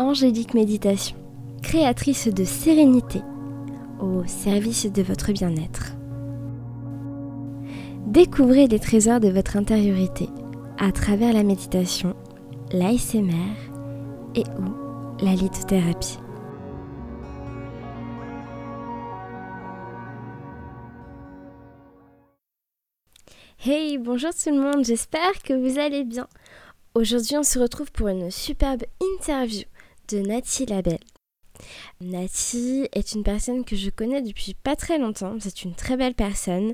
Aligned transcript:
Angélique 0.00 0.54
Méditation, 0.54 1.16
créatrice 1.60 2.28
de 2.28 2.44
sérénité 2.44 3.20
au 4.00 4.24
service 4.26 4.86
de 4.86 5.02
votre 5.02 5.32
bien-être. 5.32 5.96
Découvrez 8.06 8.68
les 8.68 8.78
trésors 8.78 9.18
de 9.18 9.28
votre 9.28 9.56
intériorité 9.56 10.28
à 10.78 10.92
travers 10.92 11.32
la 11.32 11.42
méditation, 11.42 12.14
l'ASMR 12.72 13.56
et 14.36 14.44
ou 14.60 15.24
la 15.24 15.32
lithothérapie. 15.32 16.18
Hey, 23.66 23.98
bonjour 23.98 24.30
tout 24.30 24.50
le 24.50 24.60
monde, 24.60 24.84
j'espère 24.84 25.42
que 25.42 25.54
vous 25.54 25.80
allez 25.80 26.04
bien. 26.04 26.28
Aujourd'hui, 26.94 27.36
on 27.36 27.42
se 27.42 27.58
retrouve 27.58 27.90
pour 27.90 28.06
une 28.06 28.30
superbe 28.30 28.84
interview 29.18 29.64
de 30.08 30.18
Nati 30.20 30.66
Labelle. 30.66 30.98
Nati 32.00 32.88
est 32.92 33.12
une 33.14 33.24
personne 33.24 33.64
que 33.64 33.76
je 33.76 33.90
connais 33.90 34.22
depuis 34.22 34.54
pas 34.54 34.76
très 34.76 34.98
longtemps. 34.98 35.36
C'est 35.40 35.64
une 35.64 35.74
très 35.74 35.96
belle 35.96 36.14
personne. 36.14 36.72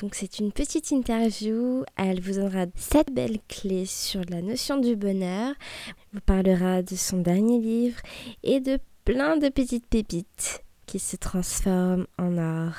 Donc 0.00 0.14
c'est 0.14 0.38
une 0.38 0.52
petite 0.52 0.90
interview. 0.90 1.84
Elle 1.96 2.20
vous 2.20 2.34
donnera 2.34 2.66
sept 2.76 3.12
belles 3.12 3.40
clés 3.48 3.86
sur 3.86 4.22
la 4.28 4.42
notion 4.42 4.78
du 4.78 4.96
bonheur. 4.96 5.54
Elle 5.86 5.94
vous 6.14 6.20
parlera 6.20 6.82
de 6.82 6.96
son 6.96 7.18
dernier 7.18 7.60
livre 7.60 8.00
et 8.42 8.60
de 8.60 8.78
plein 9.04 9.36
de 9.36 9.48
petites 9.48 9.86
pépites 9.86 10.64
qui 10.86 10.98
se 10.98 11.16
transforment 11.16 12.06
en 12.18 12.38
or. 12.38 12.74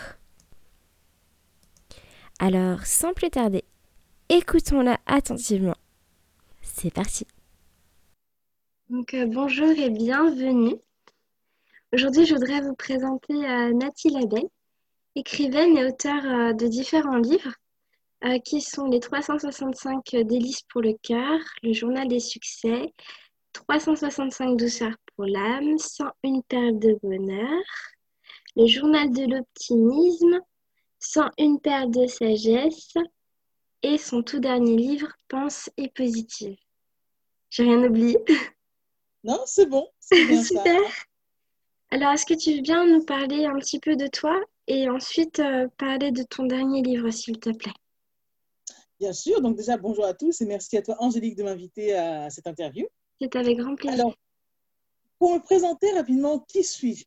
Alors 2.39 2.85
sans 2.85 3.13
plus 3.13 3.29
tarder, 3.29 3.63
écoutons-la 4.29 4.99
attentivement. 5.05 5.75
C'est 6.61 6.93
parti. 6.93 7.25
Donc, 8.93 9.15
euh, 9.15 9.25
bonjour 9.25 9.71
et 9.71 9.89
bienvenue. 9.89 10.75
Aujourd'hui, 11.93 12.27
je 12.27 12.35
voudrais 12.35 12.61
vous 12.61 12.75
présenter 12.75 13.33
euh, 13.33 13.73
Nathalie 13.73 14.13
Labelle, 14.13 14.47
écrivaine 15.15 15.75
et 15.75 15.85
auteure 15.87 16.23
euh, 16.23 16.53
de 16.53 16.67
différents 16.67 17.17
livres 17.17 17.55
qui 18.45 18.61
sont 18.61 18.85
les 18.85 18.99
365 18.99 20.03
délices 20.27 20.61
pour 20.71 20.81
le 20.81 20.93
cœur, 21.01 21.39
le 21.63 21.73
journal 21.73 22.07
des 22.07 22.19
succès, 22.19 22.93
365 23.53 24.57
douceurs 24.57 24.95
pour 25.15 25.25
l'âme, 25.25 25.79
101 25.79 26.41
perles 26.47 26.77
de 26.77 26.99
bonheur, 27.01 27.63
le 28.55 28.67
journal 28.67 29.11
de 29.11 29.23
l'optimisme, 29.23 30.39
101 30.99 31.55
perles 31.55 31.91
de 31.91 32.05
sagesse 32.05 32.93
et 33.81 33.97
son 33.97 34.21
tout 34.21 34.39
dernier 34.39 34.77
livre, 34.77 35.11
Pense 35.27 35.71
et 35.77 35.89
positive. 35.89 36.55
J'ai 37.49 37.63
rien 37.63 37.83
oublié. 37.83 38.19
Non, 39.23 39.41
c'est 39.45 39.65
bon. 39.65 39.87
Bien 40.11 40.43
Super. 40.43 40.81
Alors, 41.91 42.11
est-ce 42.11 42.25
que 42.25 42.33
tu 42.33 42.55
veux 42.55 42.61
bien 42.61 42.85
nous 42.85 43.05
parler 43.05 43.45
un 43.45 43.57
petit 43.59 43.79
peu 43.79 43.95
de 43.95 44.07
toi 44.07 44.39
et 44.67 44.89
ensuite 44.89 45.39
euh, 45.39 45.67
parler 45.77 46.11
de 46.11 46.23
ton 46.23 46.45
dernier 46.45 46.81
livre, 46.81 47.09
s'il 47.11 47.39
te 47.39 47.51
plaît? 47.51 47.73
Bien 48.99 49.13
sûr. 49.13 49.41
Donc 49.41 49.55
déjà, 49.55 49.77
bonjour 49.77 50.05
à 50.05 50.13
tous 50.13 50.41
et 50.41 50.45
merci 50.45 50.77
à 50.77 50.81
toi, 50.81 50.95
Angélique, 50.99 51.35
de 51.35 51.43
m'inviter 51.43 51.93
à 51.93 52.29
cette 52.29 52.47
interview. 52.47 52.87
C'est 53.21 53.35
avec 53.35 53.57
grand 53.57 53.75
plaisir. 53.75 53.99
Alors, 53.99 54.15
pour 55.19 55.33
me 55.33 55.39
présenter 55.39 55.91
rapidement, 55.91 56.39
qui 56.39 56.63
suis-je? 56.63 57.05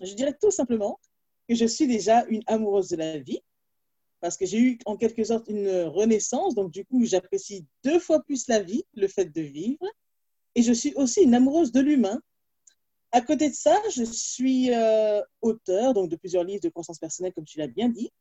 Je 0.00 0.14
dirais 0.14 0.36
tout 0.40 0.50
simplement 0.50 1.00
que 1.48 1.54
je 1.54 1.64
suis 1.64 1.86
déjà 1.86 2.24
une 2.26 2.42
amoureuse 2.46 2.88
de 2.88 2.96
la 2.96 3.18
vie 3.18 3.40
parce 4.20 4.36
que 4.36 4.46
j'ai 4.46 4.58
eu 4.58 4.78
en 4.86 4.96
quelque 4.96 5.24
sorte 5.24 5.48
une 5.48 5.82
renaissance. 5.84 6.54
Donc, 6.54 6.70
du 6.70 6.84
coup, 6.84 7.04
j'apprécie 7.04 7.64
deux 7.84 7.98
fois 7.98 8.22
plus 8.22 8.46
la 8.48 8.60
vie, 8.60 8.84
le 8.94 9.08
fait 9.08 9.26
de 9.26 9.40
vivre. 9.40 9.86
Et 10.60 10.62
je 10.62 10.74
suis 10.74 10.92
aussi 10.96 11.22
une 11.22 11.34
amoureuse 11.34 11.72
de 11.72 11.80
l'humain. 11.80 12.20
À 13.12 13.22
côté 13.22 13.48
de 13.48 13.54
ça, 13.54 13.80
je 13.96 14.04
suis 14.04 14.70
euh, 14.70 15.22
auteur 15.40 15.94
donc 15.94 16.10
de 16.10 16.16
plusieurs 16.16 16.44
livres 16.44 16.60
de 16.60 16.68
croissance 16.68 16.98
personnelle, 16.98 17.32
comme 17.32 17.46
tu 17.46 17.58
l'as 17.58 17.66
bien 17.66 17.88
dit. 17.88 18.12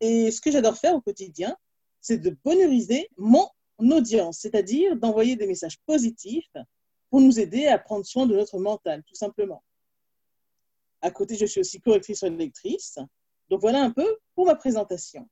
Et 0.00 0.30
ce 0.30 0.40
que 0.40 0.52
j'adore 0.52 0.78
faire 0.78 0.94
au 0.94 1.00
quotidien, 1.00 1.56
c'est 2.00 2.18
de 2.18 2.38
bonheuriser 2.44 3.08
mon 3.16 3.48
audience, 3.80 4.38
c'est-à-dire 4.38 4.94
d'envoyer 4.94 5.34
des 5.34 5.48
messages 5.48 5.76
positifs 5.86 6.52
pour 7.10 7.20
nous 7.20 7.40
aider 7.40 7.66
à 7.66 7.80
prendre 7.80 8.06
soin 8.06 8.24
de 8.24 8.36
notre 8.36 8.60
mental, 8.60 9.02
tout 9.02 9.16
simplement. 9.16 9.64
À 11.02 11.10
côté, 11.10 11.34
je 11.34 11.46
suis 11.46 11.62
aussi 11.62 11.80
correctrice 11.80 12.22
et 12.22 12.30
lectrice. 12.30 13.00
Donc 13.50 13.60
voilà 13.60 13.82
un 13.82 13.90
peu 13.90 14.18
pour 14.36 14.46
ma 14.46 14.54
présentation. 14.54 15.28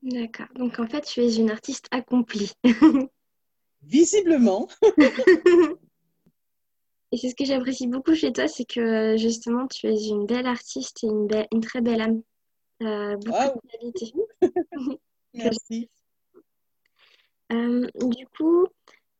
D'accord. 0.00 0.48
Donc 0.54 0.78
en 0.78 0.88
fait, 0.88 1.02
tu 1.02 1.20
es 1.20 1.34
une 1.34 1.50
artiste 1.50 1.88
accomplie. 1.90 2.52
Visiblement. 3.86 4.68
et 7.12 7.16
c'est 7.16 7.30
ce 7.30 7.34
que 7.34 7.44
j'apprécie 7.44 7.86
beaucoup 7.86 8.14
chez 8.14 8.32
toi, 8.32 8.48
c'est 8.48 8.64
que 8.64 9.16
justement, 9.16 9.66
tu 9.66 9.86
es 9.86 10.08
une 10.08 10.26
belle 10.26 10.46
artiste 10.46 11.04
et 11.04 11.06
une, 11.06 11.28
une 11.52 11.60
très 11.60 11.80
belle 11.80 12.00
âme. 12.00 12.22
Euh, 12.82 13.16
beaucoup 13.16 13.60
de 13.62 13.70
qualité. 13.70 14.12
Merci. 15.34 15.88
Euh, 17.52 17.86
du 18.06 18.26
coup, 18.38 18.66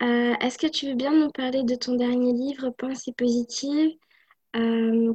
euh, 0.02 0.34
est-ce 0.40 0.56
que 0.56 0.66
tu 0.66 0.88
veux 0.88 0.94
bien 0.94 1.12
nous 1.12 1.30
parler 1.30 1.62
de 1.62 1.74
ton 1.74 1.94
dernier 1.94 2.32
livre, 2.32 2.70
Pensée 2.70 3.12
positive 3.12 3.90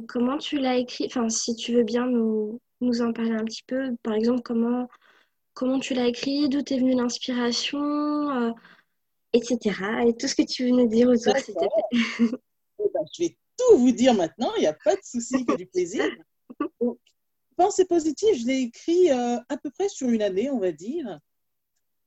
Comment 0.06 0.38
tu 0.38 0.58
l'as 0.58 0.76
écrit? 0.76 1.06
Enfin, 1.06 1.28
si 1.28 1.56
tu 1.56 1.74
veux 1.74 1.82
bien 1.82 2.06
nous, 2.06 2.60
nous 2.80 3.02
en 3.02 3.12
parler 3.12 3.32
un 3.32 3.44
petit 3.44 3.64
peu 3.66 3.96
Par 4.04 4.14
exemple, 4.14 4.42
comment, 4.42 4.88
comment 5.54 5.80
tu 5.80 5.92
l'as 5.92 6.06
écrit? 6.06 6.48
D'où 6.48 6.62
t'es 6.62 6.78
venue 6.78 6.94
l'inspiration? 6.94 8.54
Etc. 9.32 9.58
Et 10.06 10.16
tout 10.16 10.28
ce 10.28 10.34
que 10.34 10.42
tu 10.42 10.64
veux 10.64 10.70
nous 10.70 10.88
dire 10.88 11.08
autour, 11.08 11.36
s'il 11.36 11.54
te 11.54 11.58
plaît. 11.58 12.38
Eh 12.82 12.88
ben, 12.94 13.04
je 13.12 13.24
vais 13.24 13.36
tout 13.58 13.76
vous 13.76 13.92
dire 13.92 14.14
maintenant, 14.14 14.52
il 14.56 14.60
n'y 14.60 14.66
a 14.66 14.72
pas 14.72 14.96
de 14.96 15.02
souci, 15.04 15.44
que 15.44 15.54
du 15.54 15.66
plaisir. 15.66 16.02
Pensée 17.58 17.84
positive, 17.84 18.34
je 18.34 18.46
l'ai 18.46 18.60
écrit 18.60 19.10
euh, 19.10 19.36
à 19.50 19.58
peu 19.58 19.70
près 19.70 19.90
sur 19.90 20.08
une 20.08 20.22
année, 20.22 20.50
on 20.50 20.58
va 20.58 20.72
dire. 20.72 21.20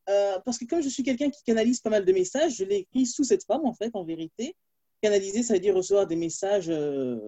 Euh, 0.10 0.40
parce 0.44 0.58
que 0.58 0.66
comme 0.66 0.82
je 0.82 0.90
suis 0.90 1.04
quelqu'un 1.04 1.30
qui 1.30 1.44
canalise 1.44 1.80
pas 1.80 1.92
mal 1.92 2.06
de 2.06 2.12
messages, 2.12 2.56
je 2.58 2.64
l'ai 2.64 2.78
écrit 2.78 3.06
sous 3.06 3.24
cette 3.24 3.46
forme, 3.46 3.68
en 3.68 3.74
fait, 3.74 3.92
en 3.94 4.04
vérité. 4.04 4.56
Canaliser, 5.02 5.44
ça 5.44 5.54
veut 5.54 5.60
dire 5.60 5.76
recevoir 5.76 6.08
des 6.08 6.16
messages 6.16 6.70
euh, 6.70 7.20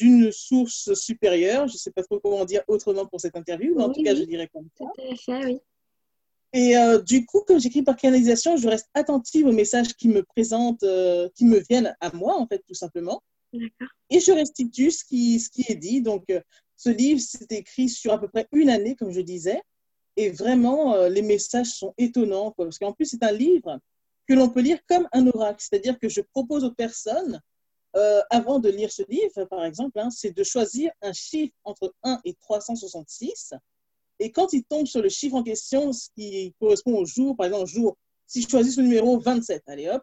d'une 0.00 0.32
source 0.32 0.92
supérieure. 0.94 1.68
Je 1.68 1.74
ne 1.74 1.78
sais 1.78 1.92
pas 1.92 2.02
trop 2.02 2.18
comment 2.18 2.44
dire 2.44 2.62
autrement 2.66 3.06
pour 3.06 3.20
cette 3.20 3.36
interview, 3.36 3.76
mais 3.76 3.84
en 3.84 3.92
tout 3.92 4.02
cas, 4.02 4.16
je 4.16 4.22
dirais 4.24 4.48
comme 4.52 4.68
ça. 4.76 4.84
Tout 4.96 5.12
à 5.12 5.16
fait, 5.16 5.46
oui. 5.46 5.60
Et 6.52 6.76
euh, 6.76 6.98
du 7.00 7.26
coup, 7.26 7.42
comme 7.46 7.60
j'écris 7.60 7.82
par 7.82 7.96
canalisation, 7.96 8.56
je 8.56 8.68
reste 8.68 8.88
attentive 8.94 9.46
aux 9.46 9.52
messages 9.52 9.94
qui 9.94 10.08
me 10.08 10.22
présentent, 10.22 10.82
euh, 10.82 11.28
qui 11.34 11.44
me 11.44 11.60
viennent 11.60 11.96
à 12.00 12.12
moi, 12.12 12.36
en 12.36 12.46
fait, 12.46 12.62
tout 12.66 12.74
simplement. 12.74 13.22
Et 14.10 14.20
je 14.20 14.32
restitue 14.32 14.90
ce 14.90 15.04
qui, 15.04 15.38
ce 15.38 15.48
qui 15.48 15.64
est 15.68 15.76
dit. 15.76 16.02
Donc, 16.02 16.28
euh, 16.30 16.40
ce 16.76 16.90
livre, 16.90 17.20
c'est 17.20 17.52
écrit 17.52 17.88
sur 17.88 18.12
à 18.12 18.20
peu 18.20 18.28
près 18.28 18.48
une 18.52 18.68
année, 18.68 18.96
comme 18.96 19.12
je 19.12 19.20
disais. 19.20 19.60
Et 20.16 20.30
vraiment, 20.30 21.06
les 21.06 21.22
messages 21.22 21.68
sont 21.68 21.94
étonnants, 21.96 22.52
parce 22.56 22.78
qu'en 22.78 22.92
plus, 22.92 23.06
c'est 23.06 23.22
un 23.22 23.32
livre 23.32 23.78
que 24.26 24.34
l'on 24.34 24.50
peut 24.50 24.60
lire 24.60 24.78
comme 24.88 25.08
un 25.12 25.26
oracle. 25.28 25.60
C'est-à-dire 25.60 25.98
que 25.98 26.08
je 26.08 26.20
propose 26.20 26.64
aux 26.64 26.72
personnes, 26.72 27.40
avant 28.28 28.58
de 28.58 28.68
lire 28.68 28.90
ce 28.90 29.02
livre, 29.08 29.44
par 29.44 29.64
exemple, 29.64 29.98
hein, 30.00 30.10
c'est 30.10 30.36
de 30.36 30.42
choisir 30.42 30.90
un 31.00 31.12
chiffre 31.12 31.54
entre 31.64 31.94
1 32.02 32.20
et 32.24 32.34
366 32.34 33.54
et 34.20 34.30
quand 34.30 34.52
ils 34.52 34.62
tombent 34.62 34.86
sur 34.86 35.00
le 35.02 35.08
chiffre 35.08 35.34
en 35.34 35.42
question, 35.42 35.92
ce 35.92 36.08
qui 36.14 36.54
correspond 36.60 36.94
au 36.98 37.06
jour, 37.06 37.36
par 37.36 37.46
exemple, 37.46 37.66
jour, 37.66 37.96
si 38.26 38.42
je 38.42 38.48
choisis 38.48 38.76
le 38.76 38.84
numéro 38.84 39.18
27, 39.18 39.62
allez 39.66 39.88
hop, 39.88 40.02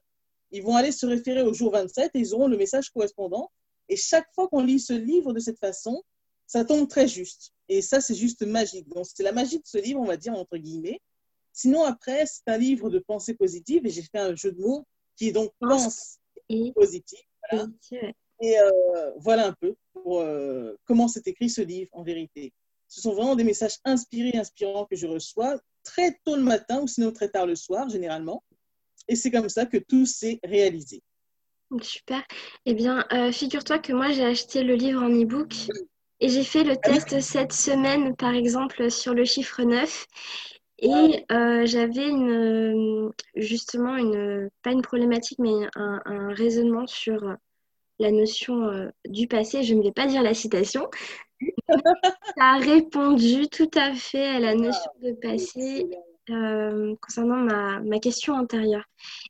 ils 0.52 0.64
vont 0.64 0.76
aller 0.76 0.92
se 0.92 1.06
référer 1.06 1.44
au 1.44 1.54
jour 1.54 1.72
27 1.72 2.12
et 2.14 2.20
ils 2.20 2.34
auront 2.34 2.48
le 2.48 2.58
message 2.58 2.90
correspondant. 2.90 3.52
Et 3.90 3.96
chaque 3.96 4.28
fois 4.34 4.48
qu'on 4.48 4.64
lit 4.64 4.80
ce 4.80 4.94
livre 4.94 5.34
de 5.34 5.40
cette 5.40 5.60
façon, 5.60 6.02
ça 6.48 6.66
tombe 6.66 6.88
très 6.88 7.08
juste. 7.08 7.54
Et 7.70 7.82
ça, 7.82 8.02
c'est 8.02 8.16
juste 8.16 8.42
magique. 8.46 8.90
Donc, 8.90 9.06
c'est 9.06 9.24
la 9.24 9.32
magie 9.32 9.60
de 9.60 9.66
ce 9.66 9.78
livre, 9.78 10.00
on 10.00 10.06
va 10.06 10.18
dire, 10.18 10.34
entre 10.34 10.58
guillemets. 10.58 11.00
Sinon, 11.54 11.84
après, 11.84 12.26
c'est 12.26 12.48
un 12.48 12.58
livre 12.58 12.90
de 12.90 13.00
pensée 13.00 13.36
positive 13.36 13.86
et 13.86 13.90
j'ai 13.90 14.04
fait 14.04 14.20
un 14.20 14.36
jeu 14.36 14.52
de 14.52 14.62
mots 14.62 14.86
qui 15.16 15.28
est 15.28 15.32
donc 15.32 15.52
pense 15.60 16.18
et 16.50 16.72
positive. 16.74 17.20
Et 18.42 18.60
euh, 18.60 19.12
voilà 19.18 19.48
un 19.48 19.54
peu 19.54 19.76
pour 19.94 20.22
euh, 20.22 20.76
comment 20.86 21.08
s'est 21.08 21.24
écrit 21.26 21.50
ce 21.50 21.62
livre 21.62 21.90
en 21.94 22.04
vérité. 22.04 22.54
Ce 22.88 23.02
sont 23.02 23.14
vraiment 23.14 23.36
des 23.36 23.44
messages 23.44 23.78
inspirés, 23.84 24.38
inspirants 24.38 24.86
que 24.86 24.96
je 24.96 25.08
reçois 25.08 25.60
très 25.84 26.18
tôt 26.26 26.36
le 26.36 26.44
matin 26.44 26.82
ou 26.82 26.88
sinon 26.88 27.12
très 27.12 27.30
tard 27.30 27.46
le 27.46 27.56
soir, 27.56 27.90
généralement. 27.90 28.44
Et 29.08 29.16
c'est 29.16 29.32
comme 29.32 29.50
ça 29.50 29.66
que 29.66 29.78
tout 29.78 30.06
s'est 30.06 30.40
réalisé. 30.44 31.02
Super. 31.82 32.24
Eh 32.66 32.74
bien, 32.74 33.06
euh, 33.12 33.32
figure-toi 33.32 33.80
que 33.80 33.94
moi, 33.94 34.12
j'ai 34.12 34.24
acheté 34.24 34.64
le 34.64 34.76
livre 34.76 35.02
en 35.04 35.10
e-book 35.10 35.54
et 36.20 36.30
j'ai 36.30 36.44
fait 36.44 36.64
le 36.64 36.74
ah 36.74 36.78
test 36.78 37.20
cette 37.20 37.54
semaine, 37.54 38.16
par 38.16 38.34
exemple, 38.34 38.90
sur 38.90 39.14
le 39.14 39.26
chiffre 39.26 39.64
9. 39.64 40.08
Et 40.80 41.26
euh, 41.32 41.66
j'avais 41.66 42.08
une, 42.08 43.12
justement, 43.36 43.98
une, 43.98 44.50
pas 44.62 44.72
une 44.72 44.82
problématique, 44.82 45.40
mais 45.40 45.68
un, 45.76 46.02
un 46.06 46.34
raisonnement 46.34 46.88
sur 46.88 47.36
la 48.00 48.12
notion 48.12 48.64
euh, 48.64 48.90
du 49.08 49.28
passé. 49.28 49.64
Je 49.64 49.74
ne 49.74 49.84
vais 49.84 49.92
pas 49.92 50.08
dire 50.08 50.24
la 50.24 50.34
citation, 50.34 50.90
ça 51.40 52.44
a 52.44 52.58
répondu 52.58 53.48
tout 53.48 53.70
à 53.76 53.94
fait 53.94 54.28
à 54.28 54.40
la 54.40 54.56
notion 54.56 54.92
de 55.02 55.12
passé 55.14 55.88
concernant 57.02 57.38
ma, 57.38 57.80
ma, 57.80 58.00
question 58.00 58.34
antérieure. 58.34 58.84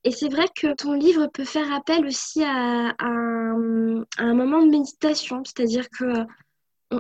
Et 0.04 0.12
c'est 0.12 0.30
vrai 0.30 0.46
que 0.56 0.74
ton 0.74 0.94
livre 0.94 1.28
peut 1.28 1.46
faire 1.46 1.72
appel 1.72 2.06
aussi 2.06 2.44
à, 2.44 2.90
à, 2.90 3.06
un, 3.06 4.34
moment 4.34 4.64
de 4.64 4.70
méditation, 4.70 5.44
c'est-à-dire 5.46 5.90
que 5.90 6.26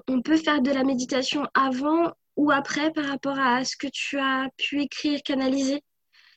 on, 0.08 0.22
peut 0.22 0.38
faire 0.38 0.62
de 0.62 0.72
la 0.72 0.84
méditation 0.84 1.48
avant 1.54 2.12
ou 2.36 2.52
après 2.52 2.92
par 2.92 3.06
rapport 3.06 3.40
à 3.40 3.64
ce 3.64 3.76
que 3.76 3.88
tu 3.88 4.20
as 4.20 4.50
pu 4.58 4.82
écrire, 4.82 5.24
canaliser, 5.24 5.82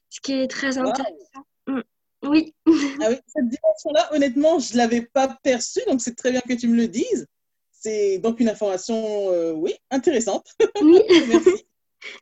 ce 0.08 0.20
qui 0.20 0.32
est 0.32 0.48
très 0.48 0.78
intéressant. 0.78 1.44
Mm. 1.66 1.80
Oui. 2.22 2.54
ah 2.66 3.08
oui, 3.08 3.16
cette 3.26 3.48
dimension-là, 3.48 4.14
honnêtement, 4.14 4.58
je 4.58 4.72
ne 4.74 4.78
l'avais 4.78 5.02
pas 5.02 5.38
perçue, 5.42 5.80
donc 5.86 6.00
c'est 6.00 6.14
très 6.14 6.30
bien 6.30 6.40
que 6.40 6.54
tu 6.54 6.68
me 6.68 6.76
le 6.76 6.88
dises. 6.88 7.26
C'est 7.72 8.18
donc 8.18 8.40
une 8.40 8.48
information, 8.48 9.32
euh, 9.32 9.52
oui, 9.52 9.74
intéressante. 9.90 10.54
Oui. 10.82 11.02
Merci. 11.28 11.64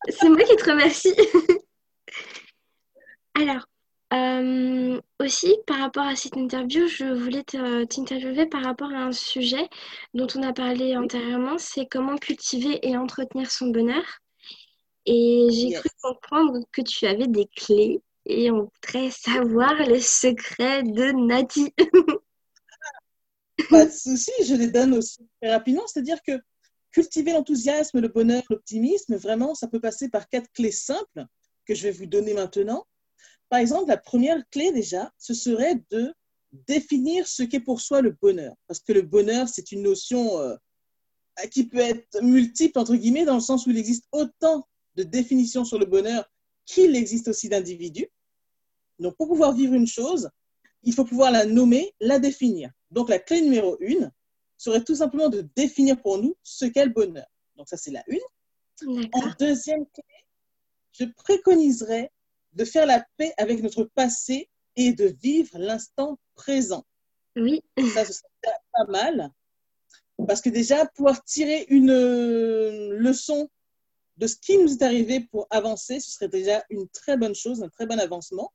c'est 0.08 0.28
moi 0.28 0.42
qui 0.42 0.56
te 0.56 0.70
remercie. 0.70 1.14
Alors, 3.34 3.66
euh, 4.12 5.00
aussi, 5.20 5.56
par 5.66 5.78
rapport 5.78 6.06
à 6.06 6.16
cette 6.16 6.36
interview, 6.36 6.86
je 6.88 7.04
voulais 7.04 7.44
t'interviewer 7.44 8.46
par 8.46 8.62
rapport 8.64 8.90
à 8.90 9.04
un 9.04 9.12
sujet 9.12 9.68
dont 10.14 10.26
on 10.34 10.42
a 10.42 10.52
parlé 10.52 10.96
antérieurement, 10.96 11.58
c'est 11.58 11.86
comment 11.86 12.16
cultiver 12.16 12.78
et 12.82 12.96
entretenir 12.96 13.50
son 13.50 13.68
bonheur. 13.68 14.04
Et 15.06 15.46
j'ai 15.50 15.72
cru 15.72 15.88
comprendre 16.02 16.60
que 16.72 16.82
tu 16.82 17.06
avais 17.06 17.26
des 17.26 17.46
clés 17.56 18.00
et 18.28 18.50
on 18.50 18.70
voudrait 18.70 19.10
savoir 19.10 19.74
les 19.74 20.02
secrets 20.02 20.82
de 20.82 21.12
Nati. 21.26 21.72
Pas 23.70 23.86
de 23.86 23.90
souci, 23.90 24.30
je 24.46 24.54
les 24.54 24.70
donne 24.70 24.94
aussi 24.94 25.26
très 25.40 25.50
rapidement. 25.50 25.86
C'est-à-dire 25.86 26.22
que 26.22 26.38
cultiver 26.92 27.32
l'enthousiasme, 27.32 28.00
le 28.00 28.08
bonheur, 28.08 28.42
l'optimisme, 28.50 29.16
vraiment, 29.16 29.54
ça 29.54 29.66
peut 29.66 29.80
passer 29.80 30.10
par 30.10 30.28
quatre 30.28 30.50
clés 30.52 30.72
simples 30.72 31.24
que 31.66 31.74
je 31.74 31.84
vais 31.84 31.90
vous 31.90 32.06
donner 32.06 32.34
maintenant. 32.34 32.86
Par 33.48 33.60
exemple, 33.60 33.88
la 33.88 33.96
première 33.96 34.42
clé 34.50 34.72
déjà, 34.72 35.10
ce 35.16 35.32
serait 35.32 35.82
de 35.90 36.12
définir 36.52 37.26
ce 37.26 37.42
qu'est 37.42 37.60
pour 37.60 37.80
soi 37.80 38.02
le 38.02 38.16
bonheur. 38.20 38.54
Parce 38.66 38.80
que 38.80 38.92
le 38.92 39.02
bonheur, 39.02 39.48
c'est 39.48 39.72
une 39.72 39.82
notion 39.82 40.38
euh, 40.38 40.54
qui 41.50 41.66
peut 41.66 41.78
être 41.78 42.22
multiple, 42.22 42.78
entre 42.78 42.94
guillemets, 42.94 43.24
dans 43.24 43.34
le 43.34 43.40
sens 43.40 43.66
où 43.66 43.70
il 43.70 43.78
existe 43.78 44.04
autant 44.12 44.68
de 44.96 45.02
définitions 45.02 45.64
sur 45.64 45.78
le 45.78 45.86
bonheur 45.86 46.30
qu'il 46.66 46.94
existe 46.94 47.28
aussi 47.28 47.48
d'individus. 47.48 48.08
Donc, 48.98 49.16
pour 49.16 49.28
pouvoir 49.28 49.52
vivre 49.52 49.74
une 49.74 49.86
chose, 49.86 50.30
il 50.82 50.92
faut 50.92 51.04
pouvoir 51.04 51.30
la 51.30 51.44
nommer, 51.44 51.94
la 52.00 52.18
définir. 52.18 52.70
Donc, 52.90 53.08
la 53.08 53.18
clé 53.18 53.40
numéro 53.40 53.76
une 53.80 54.10
serait 54.56 54.82
tout 54.82 54.94
simplement 54.94 55.28
de 55.28 55.42
définir 55.54 56.00
pour 56.00 56.18
nous 56.18 56.36
ce 56.42 56.64
qu'est 56.64 56.84
le 56.84 56.92
bonheur. 56.92 57.26
Donc, 57.56 57.68
ça, 57.68 57.76
c'est 57.76 57.90
la 57.90 58.04
une. 58.06 59.08
En 59.12 59.22
deuxième 59.38 59.86
clé, 59.86 60.04
je 60.92 61.04
préconiserais 61.04 62.10
de 62.52 62.64
faire 62.64 62.86
la 62.86 63.04
paix 63.16 63.32
avec 63.36 63.62
notre 63.62 63.84
passé 63.84 64.48
et 64.76 64.92
de 64.92 65.06
vivre 65.20 65.58
l'instant 65.58 66.18
présent. 66.34 66.84
Oui. 67.36 67.60
Ça, 67.94 68.04
ce 68.04 68.12
serait 68.12 68.56
pas 68.72 68.84
mal. 68.88 69.30
Parce 70.26 70.40
que 70.40 70.48
déjà, 70.48 70.86
pouvoir 70.86 71.22
tirer 71.24 71.66
une 71.68 71.92
leçon 71.92 73.48
de 74.16 74.26
ce 74.26 74.36
qui 74.36 74.58
nous 74.58 74.72
est 74.72 74.82
arrivé 74.82 75.20
pour 75.20 75.46
avancer, 75.50 76.00
ce 76.00 76.10
serait 76.10 76.28
déjà 76.28 76.64
une 76.70 76.88
très 76.88 77.16
bonne 77.16 77.36
chose, 77.36 77.62
un 77.62 77.68
très 77.68 77.86
bon 77.86 78.00
avancement. 78.00 78.52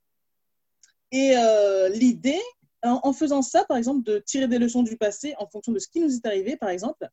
Et 1.14 1.38
euh, 1.38 1.90
l'idée, 1.90 2.42
en, 2.82 3.14
faisant 3.14 3.44
ça, 3.44 3.64
par 3.66 3.78
exemple, 3.78 4.04
de 4.04 4.18
tirer 4.18 4.48
des 4.48 4.58
leçons 4.58 4.82
du 4.82 4.98
passé 4.98 5.36
en 5.38 5.48
fonction 5.48 5.72
de 5.72 5.80
ce 5.80 5.88
qui 5.88 6.02
nous 6.02 6.14
est 6.14 6.26
arrivé, 6.26 6.58
par 6.58 6.70
exemple, 6.70 7.08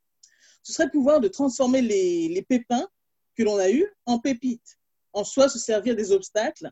ce 0.62 0.72
serait 0.72 0.90
pouvoir 0.90 1.20
de 1.20 1.28
transformer 1.28 1.82
les, 1.82 2.28
les 2.28 2.42
pépins 2.42 2.88
que 3.36 3.42
l'on 3.42 3.58
a 3.58 3.70
eus 3.70 3.86
en 4.06 4.18
pépites. 4.18 4.78
En 5.12 5.22
soi, 5.22 5.50
se 5.50 5.58
servir 5.58 5.94
des 5.96 6.12
obstacles 6.12 6.70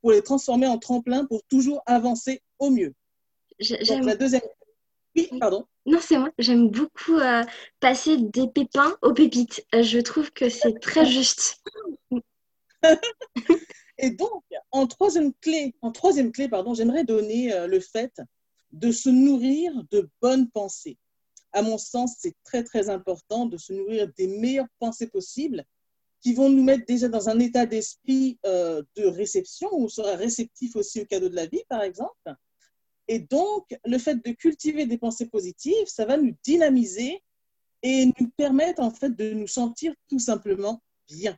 pour 0.00 0.12
les 0.12 0.22
transformer 0.22 0.68
en 0.68 0.78
tremplin 0.78 1.24
pour 1.26 1.42
toujours 1.44 1.82
avancer 1.84 2.42
au 2.60 2.70
mieux. 2.70 2.94
Donc, 3.60 4.04
la 4.04 4.14
deuxième. 4.14 4.42
Oui, 5.16 5.28
pardon. 5.40 5.66
Non, 5.84 5.98
c'est 6.00 6.16
moi. 6.16 6.30
J'aime 6.38 6.68
beaucoup 6.68 7.16
euh, 7.16 7.42
passer 7.80 8.18
des 8.18 8.46
pépins 8.46 8.96
aux 9.02 9.12
pépites. 9.12 9.66
Euh, 9.74 9.82
je 9.82 9.98
trouve 9.98 10.30
que 10.30 10.48
c'est 10.48 10.78
très 10.80 11.06
juste. 11.10 11.60
Et 13.98 14.10
donc, 14.10 14.44
en 14.70 14.86
troisième 14.86 15.32
clé, 15.34 15.74
en 15.82 15.90
troisième 15.92 16.32
clé, 16.32 16.48
pardon, 16.48 16.74
j'aimerais 16.74 17.04
donner 17.04 17.52
euh, 17.52 17.66
le 17.66 17.80
fait 17.80 18.20
de 18.72 18.92
se 18.92 19.08
nourrir 19.08 19.72
de 19.90 20.08
bonnes 20.22 20.48
pensées. 20.50 20.98
À 21.52 21.62
mon 21.62 21.78
sens, 21.78 22.16
c'est 22.18 22.34
très 22.44 22.62
très 22.62 22.90
important 22.90 23.46
de 23.46 23.56
se 23.56 23.72
nourrir 23.72 24.08
des 24.16 24.26
meilleures 24.26 24.68
pensées 24.78 25.06
possibles 25.06 25.64
qui 26.20 26.34
vont 26.34 26.50
nous 26.50 26.62
mettre 26.62 26.84
déjà 26.86 27.08
dans 27.08 27.28
un 27.28 27.38
état 27.38 27.64
d'esprit 27.64 28.38
de 28.44 29.06
réception, 29.06 29.68
où 29.72 29.84
on 29.84 29.88
sera 29.88 30.16
réceptif 30.16 30.74
aussi 30.74 31.00
au 31.00 31.06
cadeau 31.06 31.28
de 31.28 31.36
la 31.36 31.46
vie, 31.46 31.62
par 31.68 31.82
exemple. 31.82 32.34
Et 33.08 33.20
donc, 33.20 33.74
le 33.84 33.98
fait 33.98 34.16
de 34.16 34.32
cultiver 34.32 34.84
des 34.84 34.98
pensées 34.98 35.26
positives, 35.26 35.86
ça 35.86 36.04
va 36.04 36.18
nous 36.18 36.36
dynamiser 36.44 37.22
et 37.82 38.06
nous 38.18 38.28
permettre 38.36 38.82
en 38.82 38.90
fait 38.90 39.10
de 39.10 39.32
nous 39.32 39.46
sentir 39.46 39.94
tout 40.08 40.18
simplement 40.18 40.82
bien. 41.08 41.36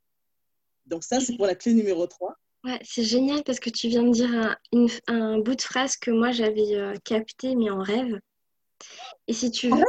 Donc 0.87 1.05
ça, 1.05 1.21
c'est 1.21 1.37
pour 1.37 1.47
la 1.47 1.55
clé 1.55 1.73
numéro 1.75 2.07
3. 2.07 2.37
Ouais, 2.65 2.79
c'est 2.83 3.05
génial 3.05 3.43
parce 3.45 3.59
que 3.59 3.71
tu 3.71 3.89
viens 3.89 4.03
de 4.03 4.11
dire 4.11 4.31
un, 4.35 4.87
un 5.07 5.39
bout 5.39 5.55
de 5.55 5.62
phrase 5.62 5.97
que 5.97 6.11
moi 6.11 6.31
j'avais 6.31 6.75
euh, 6.75 6.95
capté 7.05 7.55
mais 7.55 7.71
en 7.71 7.83
rêve. 7.83 8.21
Et 9.29 9.33
si 9.33 9.51
tu 9.51 9.69
veux, 9.69 9.85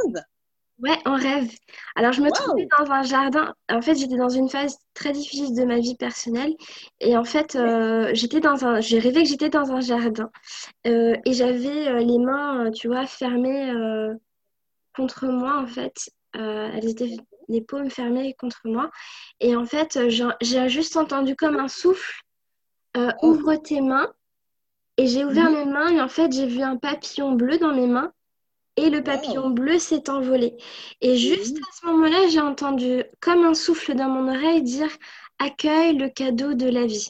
Ouais, 0.78 0.98
en 1.04 1.14
rêve. 1.14 1.48
Alors, 1.94 2.12
je 2.12 2.20
me 2.22 2.30
trouvais 2.32 2.66
dans 2.76 2.90
un 2.90 3.02
jardin. 3.02 3.54
En 3.70 3.80
fait, 3.82 3.94
j'étais 3.94 4.16
dans 4.16 4.30
une 4.30 4.48
phase 4.48 4.78
très 4.94 5.12
difficile 5.12 5.54
de 5.54 5.64
ma 5.64 5.78
vie 5.78 5.94
personnelle. 5.94 6.54
Et 6.98 7.16
en 7.16 7.22
fait, 7.22 7.54
euh, 7.54 8.10
j'étais 8.14 8.40
dans 8.40 8.64
un... 8.64 8.80
j'ai 8.80 8.98
rêvé 8.98 9.22
que 9.22 9.28
j'étais 9.28 9.48
dans 9.50 9.70
un 9.70 9.80
jardin. 9.80 10.30
Euh, 10.88 11.14
et 11.24 11.34
j'avais 11.34 12.02
les 12.02 12.18
mains, 12.18 12.72
tu 12.72 12.88
vois, 12.88 13.06
fermées 13.06 13.72
contre 14.96 15.26
moi, 15.26 15.60
en 15.60 15.66
fait. 15.68 16.10
elles 16.34 16.88
étaient 16.88 17.16
les 17.48 17.60
paumes 17.60 17.90
fermées 17.90 18.34
contre 18.34 18.62
moi. 18.64 18.90
Et 19.38 19.54
en 19.54 19.66
fait, 19.66 20.00
j'ai 20.40 20.68
juste 20.68 20.96
entendu 20.96 21.36
comme 21.36 21.60
un 21.60 21.68
souffle. 21.68 22.22
Ouvre 23.22 23.56
tes 23.56 23.80
mains. 23.80 24.12
Et 24.98 25.06
j'ai 25.06 25.24
ouvert 25.24 25.50
mes 25.50 25.64
mains 25.64 25.88
et 25.88 26.00
en 26.00 26.08
fait, 26.08 26.32
j'ai 26.32 26.46
vu 26.46 26.62
un 26.62 26.76
papillon 26.76 27.32
bleu 27.32 27.58
dans 27.58 27.74
mes 27.74 27.86
mains 27.86 28.12
et 28.76 28.90
le 28.90 29.02
papillon 29.02 29.50
bleu 29.50 29.78
s'est 29.78 30.08
envolé. 30.10 30.56
Et 31.00 31.16
juste 31.16 31.56
à 31.58 31.72
ce 31.80 31.86
moment-là, 31.86 32.28
j'ai 32.28 32.40
entendu 32.40 33.04
comme 33.20 33.44
un 33.44 33.54
souffle 33.54 33.94
dans 33.94 34.08
mon 34.08 34.28
oreille 34.28 34.62
dire 34.62 34.90
accueille 35.38 35.96
le 35.96 36.08
cadeau 36.08 36.54
de 36.54 36.68
la 36.68 36.86
vie. 36.86 37.08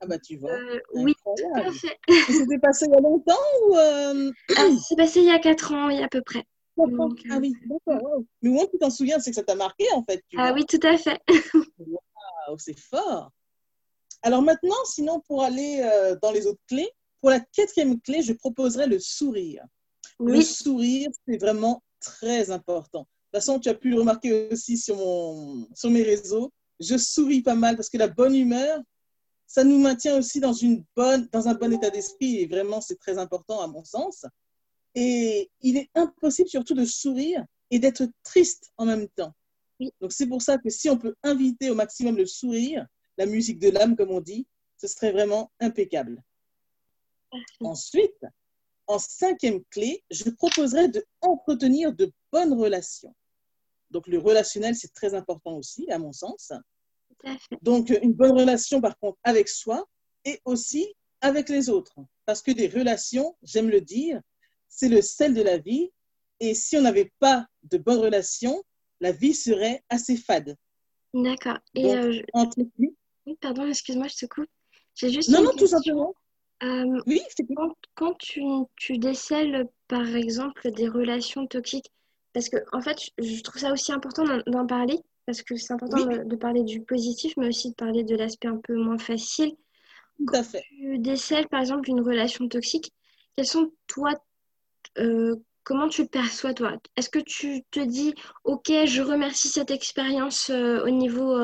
Ah 0.00 0.06
bah 0.06 0.18
tu 0.18 0.36
vois. 0.36 0.52
Euh, 0.52 0.80
oui, 0.94 1.14
tout 1.24 1.60
à 1.60 1.72
fait. 1.72 1.98
C'était 2.26 2.58
passé 2.58 2.86
il 2.86 2.92
y 2.92 2.96
a 2.96 3.00
longtemps 3.00 3.32
ou 3.66 3.76
euh... 3.76 4.30
ah, 4.56 4.68
C'est 4.88 4.96
passé 4.96 5.20
il 5.20 5.26
y 5.26 5.30
a 5.30 5.40
4 5.40 5.72
ans, 5.72 5.88
à 5.88 6.08
peu 6.08 6.22
près. 6.22 6.44
ah 6.78 7.38
oui, 7.40 7.54
d'accord. 7.66 8.22
Mais 8.42 8.50
moi, 8.50 8.64
tu 8.70 8.78
t'en 8.78 8.90
souviens, 8.90 9.18
c'est 9.18 9.30
que 9.30 9.36
ça 9.36 9.42
t'a 9.42 9.56
marqué 9.56 9.84
en 9.94 10.04
fait. 10.04 10.22
ah 10.36 10.52
oui, 10.52 10.64
tout 10.66 10.78
à 10.86 10.96
fait. 10.96 11.20
Waouh, 11.78 12.58
c'est 12.58 12.78
fort. 12.78 13.32
Alors 14.22 14.42
maintenant, 14.42 14.76
sinon, 14.84 15.20
pour 15.20 15.42
aller 15.42 15.80
euh, 15.82 16.16
dans 16.20 16.32
les 16.32 16.46
autres 16.46 16.60
clés, 16.66 16.90
pour 17.20 17.30
la 17.30 17.40
quatrième 17.40 18.00
clé, 18.00 18.22
je 18.22 18.32
proposerais 18.32 18.86
le 18.86 18.98
sourire. 18.98 19.64
Le 20.20 20.40
sourire, 20.40 21.10
c'est 21.26 21.38
vraiment 21.38 21.82
très 22.00 22.50
important. 22.50 23.00
De 23.00 23.04
toute 23.04 23.44
façon, 23.44 23.60
tu 23.60 23.68
as 23.68 23.74
pu 23.74 23.90
le 23.90 24.00
remarquer 24.00 24.48
aussi 24.50 24.76
sur, 24.76 24.96
mon, 24.96 25.68
sur 25.74 25.90
mes 25.90 26.02
réseaux. 26.02 26.52
Je 26.80 26.96
souris 26.96 27.42
pas 27.42 27.54
mal 27.54 27.76
parce 27.76 27.88
que 27.88 27.98
la 27.98 28.08
bonne 28.08 28.34
humeur, 28.34 28.80
ça 29.46 29.64
nous 29.64 29.78
maintient 29.78 30.16
aussi 30.18 30.40
dans, 30.40 30.52
une 30.52 30.84
bonne, 30.96 31.28
dans 31.32 31.48
un 31.48 31.54
bon 31.54 31.72
état 31.72 31.90
d'esprit. 31.90 32.38
Et 32.38 32.46
vraiment, 32.46 32.80
c'est 32.80 32.98
très 32.98 33.18
important 33.18 33.60
à 33.60 33.66
mon 33.66 33.84
sens. 33.84 34.24
Et 34.94 35.50
il 35.60 35.76
est 35.76 35.90
impossible 35.94 36.48
surtout 36.48 36.74
de 36.74 36.84
sourire 36.84 37.44
et 37.70 37.78
d'être 37.78 38.04
triste 38.24 38.72
en 38.76 38.86
même 38.86 39.08
temps. 39.08 39.32
Donc 40.00 40.12
c'est 40.12 40.26
pour 40.26 40.42
ça 40.42 40.58
que 40.58 40.70
si 40.70 40.90
on 40.90 40.98
peut 40.98 41.14
inviter 41.22 41.70
au 41.70 41.74
maximum 41.74 42.16
le 42.16 42.26
sourire, 42.26 42.86
la 43.18 43.26
musique 43.26 43.58
de 43.58 43.68
l'âme, 43.68 43.96
comme 43.96 44.10
on 44.10 44.20
dit, 44.20 44.46
ce 44.78 44.86
serait 44.86 45.12
vraiment 45.12 45.50
impeccable. 45.60 46.22
Ensuite, 47.60 48.24
en 48.86 48.98
cinquième 48.98 49.62
clé, 49.64 50.02
je 50.10 50.30
proposerais 50.30 50.88
de 50.88 51.04
entretenir 51.20 51.92
de 51.92 52.10
bonnes 52.32 52.54
relations. 52.54 53.14
Donc, 53.90 54.06
le 54.06 54.18
relationnel, 54.18 54.74
c'est 54.76 54.94
très 54.94 55.14
important 55.14 55.56
aussi, 55.56 55.90
à 55.90 55.98
mon 55.98 56.12
sens. 56.12 56.52
Donc, 57.62 57.90
une 58.02 58.14
bonne 58.14 58.38
relation, 58.38 58.80
par 58.80 58.98
contre, 58.98 59.18
avec 59.24 59.48
soi 59.48 59.86
et 60.24 60.40
aussi 60.44 60.94
avec 61.20 61.48
les 61.48 61.68
autres. 61.68 61.96
Parce 62.24 62.40
que 62.40 62.52
des 62.52 62.68
relations, 62.68 63.36
j'aime 63.42 63.68
le 63.68 63.80
dire, 63.80 64.20
c'est 64.68 64.88
le 64.88 65.02
sel 65.02 65.34
de 65.34 65.42
la 65.42 65.58
vie. 65.58 65.90
Et 66.40 66.54
si 66.54 66.76
on 66.76 66.82
n'avait 66.82 67.12
pas 67.18 67.46
de 67.64 67.78
bonnes 67.78 68.00
relations, 68.00 68.62
la 69.00 69.10
vie 69.10 69.34
serait 69.34 69.82
assez 69.88 70.16
fade. 70.16 70.56
D'accord. 71.12 71.58
Et 71.74 71.94
euh, 71.94 72.22
Oui, 73.28 73.36
pardon, 73.42 73.66
excuse-moi, 73.66 74.06
je 74.08 74.24
te 74.24 74.26
coupe. 74.26 74.48
J'ai 74.94 75.10
juste 75.10 75.28
non, 75.28 75.42
non, 75.42 75.50
tout 75.50 75.66
simplement. 75.66 76.14
Euh, 76.62 77.00
oui, 77.06 77.20
c'est 77.36 77.46
quand, 77.54 77.74
quand 77.94 78.14
tu, 78.18 78.40
tu, 78.76 78.96
décèles, 78.96 79.68
par 79.86 80.16
exemple, 80.16 80.70
des 80.70 80.88
relations 80.88 81.46
toxiques, 81.46 81.92
parce 82.32 82.48
que, 82.48 82.56
en 82.72 82.80
fait, 82.80 82.96
je 83.18 83.42
trouve 83.42 83.60
ça 83.60 83.70
aussi 83.70 83.92
important 83.92 84.24
d'en 84.46 84.66
parler, 84.66 84.98
parce 85.26 85.42
que 85.42 85.56
c'est 85.56 85.74
important 85.74 86.06
de, 86.06 86.36
parler 86.36 86.62
du 86.62 86.80
positif, 86.80 87.34
mais 87.36 87.48
aussi 87.48 87.70
de 87.70 87.74
parler 87.74 88.02
de 88.02 88.16
l'aspect 88.16 88.48
un 88.48 88.56
peu 88.56 88.74
moins 88.74 88.96
facile. 88.96 89.52
Tout 90.16 90.34
à 90.34 90.42
fait. 90.42 90.64
tu 90.70 90.98
décèles, 90.98 91.48
par 91.48 91.60
exemple, 91.60 91.90
une 91.90 92.00
relation 92.00 92.48
toxique, 92.48 92.94
quels 93.36 93.46
sont, 93.46 93.70
toi, 93.88 94.14
euh, 94.96 95.36
comment 95.68 95.88
tu 95.90 96.00
le 96.00 96.08
perçois, 96.08 96.54
toi? 96.54 96.72
Est-ce 96.96 97.10
que 97.10 97.18
tu 97.18 97.62
te 97.70 97.78
dis, 97.78 98.14
OK, 98.44 98.72
je 98.86 99.02
remercie 99.02 99.48
cette 99.48 99.70
expérience 99.70 100.48
euh, 100.48 100.82
au 100.82 100.88
niveau 100.88 101.36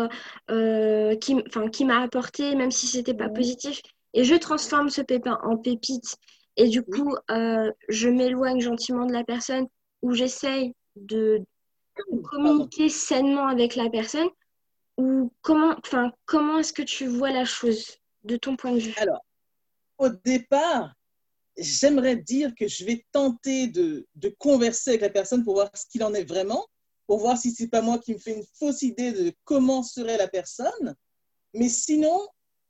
euh, 0.51 1.15
qui, 1.17 1.37
qui 1.71 1.85
m'a 1.85 2.01
apporté, 2.01 2.55
même 2.55 2.71
si 2.71 2.87
c'était 2.87 3.13
pas 3.13 3.29
positif, 3.29 3.83
et 4.15 4.25
je 4.25 4.35
transforme 4.35 4.89
ce 4.89 5.03
pépin 5.03 5.39
en 5.43 5.59
pépite, 5.59 6.17
et 6.57 6.69
du 6.69 6.83
coup, 6.83 7.15
je 7.29 8.09
m'éloigne 8.09 8.61
gentiment 8.61 9.05
de 9.05 9.13
la 9.13 9.25
personne, 9.25 9.67
ou 10.01 10.15
j'essaye 10.15 10.73
de, 10.97 11.43
communiquer 12.31 12.89
sainement 12.89 13.47
avec 13.47 13.77
la 13.77 13.91
personne, 13.91 14.29
ou 14.97 15.31
comment, 15.43 15.75
enfin, 15.85 16.13
comment 16.25 16.61
est-ce 16.61 16.73
que 16.73 16.83
tu 16.83 17.07
vois 17.07 17.31
la 17.31 17.45
chose 17.45 17.99
de 18.23 18.37
ton 18.39 18.57
point 18.57 18.73
de 18.73 18.79
vue? 18.79 18.95
Alors, 18.97 19.21
au 19.99 20.09
départ, 20.09 20.95
j'aimerais 21.57 22.17
dire 22.17 22.55
que 22.55 22.69
je 22.69 22.85
vais 22.85 23.05
tenter 23.13 23.69
de, 23.69 24.07
de, 24.15 24.29
converser 24.39 24.91
avec 24.91 25.03
la 25.03 25.11
personne 25.11 25.45
pour 25.45 25.55
voir 25.55 25.71
ce 25.75 25.87
qu'il 25.87 26.03
en 26.03 26.15
est 26.15 26.25
vraiment, 26.25 26.67
pour 27.07 27.19
voir 27.19 27.39
si 27.39 27.53
c'est 27.53 27.69
pas 27.69 27.83
moi 27.83 27.99
qui 27.99 28.15
me 28.15 28.19
fais 28.19 28.35
une 28.35 28.45
fausse 28.59 28.83
idée 28.83 29.13
de 29.13 29.33
comment 29.45 29.83
serait 29.83 30.17
la 30.17 30.29
personne. 30.29 30.95
Mais 31.53 31.69
sinon, 31.69 32.27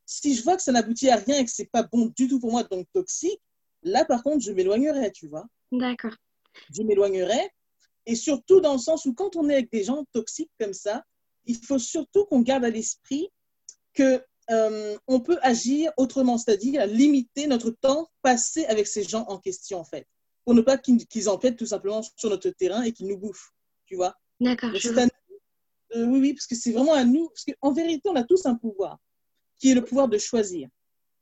si 0.06 0.34
je 0.34 0.42
vois 0.42 0.56
que 0.56 0.62
ça 0.62 0.72
n'aboutit 0.72 1.08
à 1.08 1.16
rien 1.16 1.38
et 1.38 1.44
que 1.44 1.50
c'est 1.50 1.70
pas 1.70 1.82
bon 1.82 2.12
du 2.16 2.28
tout 2.28 2.38
pour 2.38 2.50
moi, 2.50 2.62
donc 2.64 2.86
toxique, 2.92 3.40
là 3.82 4.04
par 4.04 4.22
contre, 4.22 4.44
je 4.44 4.52
m'éloignerai, 4.52 5.12
tu 5.12 5.28
vois. 5.28 5.46
D'accord. 5.72 6.14
Je 6.72 6.82
m'éloignerai. 6.82 7.50
Et 8.06 8.14
surtout 8.14 8.60
dans 8.60 8.74
le 8.74 8.78
sens 8.78 9.06
où 9.06 9.14
quand 9.14 9.36
on 9.36 9.48
est 9.48 9.54
avec 9.54 9.72
des 9.72 9.84
gens 9.84 10.04
toxiques 10.12 10.52
comme 10.60 10.74
ça, 10.74 11.04
il 11.46 11.56
faut 11.56 11.78
surtout 11.78 12.26
qu'on 12.26 12.40
garde 12.40 12.64
à 12.64 12.70
l'esprit 12.70 13.28
que 13.94 14.22
euh, 14.50 14.96
on 15.06 15.20
peut 15.20 15.38
agir 15.42 15.92
autrement, 15.96 16.38
c'est-à-dire 16.38 16.86
limiter 16.86 17.46
notre 17.46 17.70
temps 17.70 18.10
passé 18.22 18.64
avec 18.66 18.86
ces 18.86 19.02
gens 19.04 19.24
en 19.28 19.38
question, 19.38 19.78
en 19.78 19.84
fait, 19.84 20.06
pour 20.44 20.54
ne 20.54 20.60
pas 20.60 20.76
qu'ils 20.76 21.28
empiètent 21.28 21.56
tout 21.56 21.66
simplement 21.66 22.02
sur 22.16 22.30
notre 22.30 22.50
terrain 22.50 22.82
et 22.82 22.92
qu'ils 22.92 23.06
nous 23.06 23.18
bouffent, 23.18 23.52
tu 23.86 23.96
vois. 23.96 24.14
D'accord. 24.40 24.70
Euh, 25.94 26.06
oui, 26.06 26.18
oui, 26.18 26.34
parce 26.34 26.46
que 26.46 26.56
c'est 26.56 26.72
vraiment 26.72 26.94
à 26.94 27.04
nous, 27.04 27.28
parce 27.28 27.44
qu'en 27.44 27.72
vérité, 27.72 28.08
on 28.08 28.16
a 28.16 28.24
tous 28.24 28.46
un 28.46 28.56
pouvoir, 28.56 28.98
qui 29.58 29.70
est 29.70 29.74
le 29.74 29.84
pouvoir 29.84 30.08
de 30.08 30.18
choisir. 30.18 30.68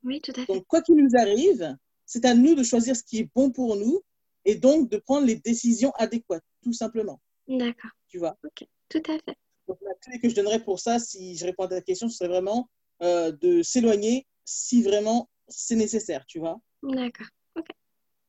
Oui, 0.02 0.20
tout 0.20 0.32
à 0.32 0.46
fait. 0.46 0.52
Donc, 0.52 0.66
quoi 0.66 0.82
qu'il 0.82 0.96
nous 0.96 1.16
arrive, 1.16 1.76
c'est 2.06 2.24
à 2.24 2.34
nous 2.34 2.54
de 2.54 2.62
choisir 2.62 2.96
ce 2.96 3.02
qui 3.04 3.18
est 3.18 3.28
bon 3.34 3.50
pour 3.50 3.76
nous 3.76 4.02
et 4.44 4.56
donc 4.56 4.88
de 4.88 4.96
prendre 4.96 5.26
les 5.26 5.36
décisions 5.36 5.92
adéquates, 5.92 6.42
tout 6.62 6.72
simplement. 6.72 7.20
D'accord. 7.46 7.90
Tu 8.08 8.18
vois. 8.18 8.36
Ok, 8.44 8.66
tout 8.88 9.02
à 9.08 9.18
fait. 9.18 9.36
Donc, 9.68 9.78
la 9.82 9.94
clé 10.00 10.18
que 10.18 10.28
je 10.28 10.34
donnerais 10.34 10.64
pour 10.64 10.80
ça, 10.80 10.98
si 10.98 11.36
je 11.36 11.44
réponds 11.44 11.64
à 11.64 11.68
ta 11.68 11.80
question, 11.80 12.08
ce 12.08 12.16
serait 12.16 12.28
vraiment 12.28 12.68
euh, 13.02 13.32
de 13.32 13.62
s'éloigner 13.62 14.26
si 14.44 14.82
vraiment 14.82 15.28
c'est 15.49 15.76
nécessaire, 15.76 16.25
tu 16.26 16.38
vois. 16.38 16.61
D'accord. 16.82 17.26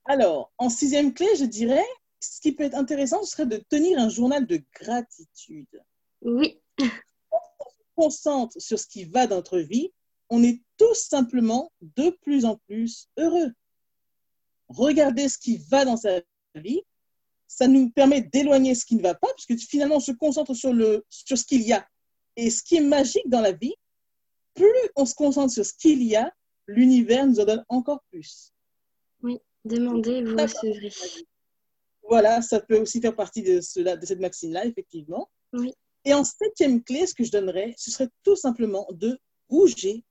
Alors, 0.05 0.51
en 0.57 0.69
sixième 0.69 1.13
clé, 1.13 1.27
je 1.37 1.45
dirais, 1.45 1.85
ce 2.19 2.41
qui 2.41 2.51
peut 2.51 2.63
être 2.63 2.75
intéressant, 2.75 3.23
ce 3.23 3.31
serait 3.31 3.45
de 3.45 3.57
tenir 3.57 3.99
un 3.99 4.09
journal 4.09 4.45
de 4.45 4.61
gratitude. 4.73 5.81
Oui. 6.21 6.59
Quand 6.77 7.41
on 7.59 7.69
se 7.69 7.95
concentre 7.95 8.61
sur 8.61 8.79
ce 8.79 8.87
qui 8.87 9.05
va 9.05 9.27
dans 9.27 9.37
notre 9.37 9.59
vie, 9.59 9.91
on 10.29 10.43
est 10.43 10.61
tout 10.77 10.95
simplement 10.95 11.71
de 11.81 12.09
plus 12.21 12.45
en 12.45 12.57
plus 12.67 13.09
heureux. 13.17 13.51
Regarder 14.69 15.29
ce 15.29 15.37
qui 15.37 15.57
va 15.57 15.85
dans 15.85 15.97
sa 15.97 16.21
vie, 16.55 16.81
ça 17.47 17.67
nous 17.67 17.91
permet 17.91 18.21
d'éloigner 18.21 18.73
ce 18.73 18.85
qui 18.85 18.95
ne 18.95 19.03
va 19.03 19.13
pas, 19.13 19.27
puisque 19.35 19.61
finalement, 19.69 19.97
on 19.97 19.99
se 19.99 20.11
concentre 20.11 20.53
sur, 20.53 20.73
le, 20.73 21.05
sur 21.09 21.37
ce 21.37 21.43
qu'il 21.43 21.61
y 21.61 21.73
a. 21.73 21.87
Et 22.35 22.49
ce 22.49 22.63
qui 22.63 22.77
est 22.77 22.81
magique 22.81 23.29
dans 23.29 23.41
la 23.41 23.51
vie, 23.51 23.75
plus 24.53 24.89
on 24.95 25.05
se 25.05 25.15
concentre 25.15 25.53
sur 25.53 25.65
ce 25.65 25.73
qu'il 25.73 26.03
y 26.03 26.15
a, 26.15 26.31
l'univers 26.67 27.27
nous 27.27 27.39
en 27.39 27.45
donne 27.45 27.65
encore 27.69 28.03
plus. 28.11 28.53
Oui, 29.21 29.39
demandez, 29.65 30.23
vous 30.23 30.35
recevrez. 30.35 30.91
Voilà, 32.07 32.41
ça 32.41 32.59
peut 32.59 32.79
aussi 32.79 32.99
faire 32.99 33.15
partie 33.15 33.41
de, 33.41 33.61
cela, 33.61 33.95
de 33.95 34.05
cette 34.05 34.19
maxime-là, 34.19 34.65
effectivement. 34.65 35.29
Oui. 35.53 35.73
Et 36.05 36.13
en 36.13 36.23
septième 36.23 36.83
clé, 36.83 37.07
ce 37.07 37.13
que 37.13 37.23
je 37.23 37.31
donnerais, 37.31 37.73
ce 37.77 37.89
serait 37.89 38.09
tout 38.23 38.35
simplement 38.35 38.85
de 38.91 39.17
bouger. 39.49 40.03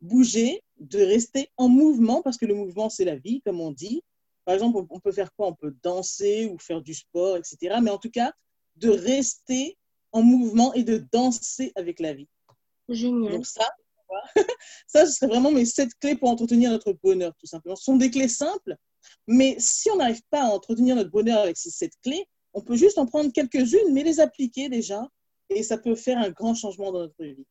Bouger, 0.00 0.62
de 0.78 1.00
rester 1.00 1.50
en 1.56 1.68
mouvement, 1.68 2.22
parce 2.22 2.38
que 2.38 2.46
le 2.46 2.54
mouvement, 2.54 2.88
c'est 2.88 3.04
la 3.04 3.16
vie, 3.16 3.42
comme 3.42 3.60
on 3.60 3.72
dit. 3.72 4.02
Par 4.44 4.54
exemple, 4.54 4.86
on 4.88 5.00
peut 5.00 5.12
faire 5.12 5.34
quoi? 5.34 5.48
On 5.48 5.54
peut 5.54 5.74
danser 5.82 6.46
ou 6.46 6.58
faire 6.58 6.80
du 6.80 6.94
sport, 6.94 7.36
etc. 7.36 7.76
Mais 7.82 7.90
en 7.90 7.98
tout 7.98 8.10
cas, 8.10 8.32
de 8.76 8.88
rester 8.88 9.76
en 10.12 10.22
mouvement 10.22 10.72
et 10.72 10.84
de 10.84 11.04
danser 11.12 11.72
avec 11.74 12.00
la 12.00 12.14
vie. 12.14 12.28
Génial. 12.88 13.34
Donc 13.34 13.46
ça, 13.46 13.68
ça, 14.86 15.06
ce 15.06 15.12
serait 15.12 15.26
vraiment 15.26 15.50
mes 15.50 15.64
sept 15.64 15.90
clés 16.00 16.16
pour 16.16 16.30
entretenir 16.30 16.70
notre 16.70 16.92
bonheur, 16.92 17.32
tout 17.38 17.46
simplement. 17.46 17.76
Ce 17.76 17.84
sont 17.84 17.96
des 17.96 18.10
clés 18.10 18.28
simples, 18.28 18.76
mais 19.26 19.56
si 19.58 19.90
on 19.90 19.96
n'arrive 19.96 20.22
pas 20.30 20.42
à 20.42 20.46
entretenir 20.46 20.96
notre 20.96 21.10
bonheur 21.10 21.40
avec 21.40 21.56
ces 21.56 21.70
sept 21.70 21.92
clés, 22.02 22.26
on 22.54 22.62
peut 22.62 22.76
juste 22.76 22.98
en 22.98 23.06
prendre 23.06 23.32
quelques-unes, 23.32 23.92
mais 23.92 24.02
les 24.02 24.20
appliquer 24.20 24.68
déjà, 24.68 25.06
et 25.50 25.62
ça 25.62 25.78
peut 25.78 25.94
faire 25.94 26.18
un 26.18 26.30
grand 26.30 26.54
changement 26.54 26.92
dans 26.92 27.00
notre 27.00 27.22
vie. 27.22 27.46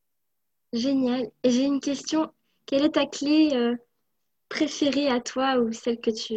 Génial. 0.73 1.31
Et 1.43 1.51
j'ai 1.51 1.63
une 1.63 1.79
question. 1.79 2.31
Quelle 2.65 2.85
est 2.85 2.95
ta 2.95 3.05
clé 3.05 3.51
euh, 3.53 3.75
préférée 4.49 5.07
à 5.07 5.21
toi 5.21 5.59
ou 5.59 5.71
celle 5.71 5.99
que 5.99 6.11
tu, 6.11 6.35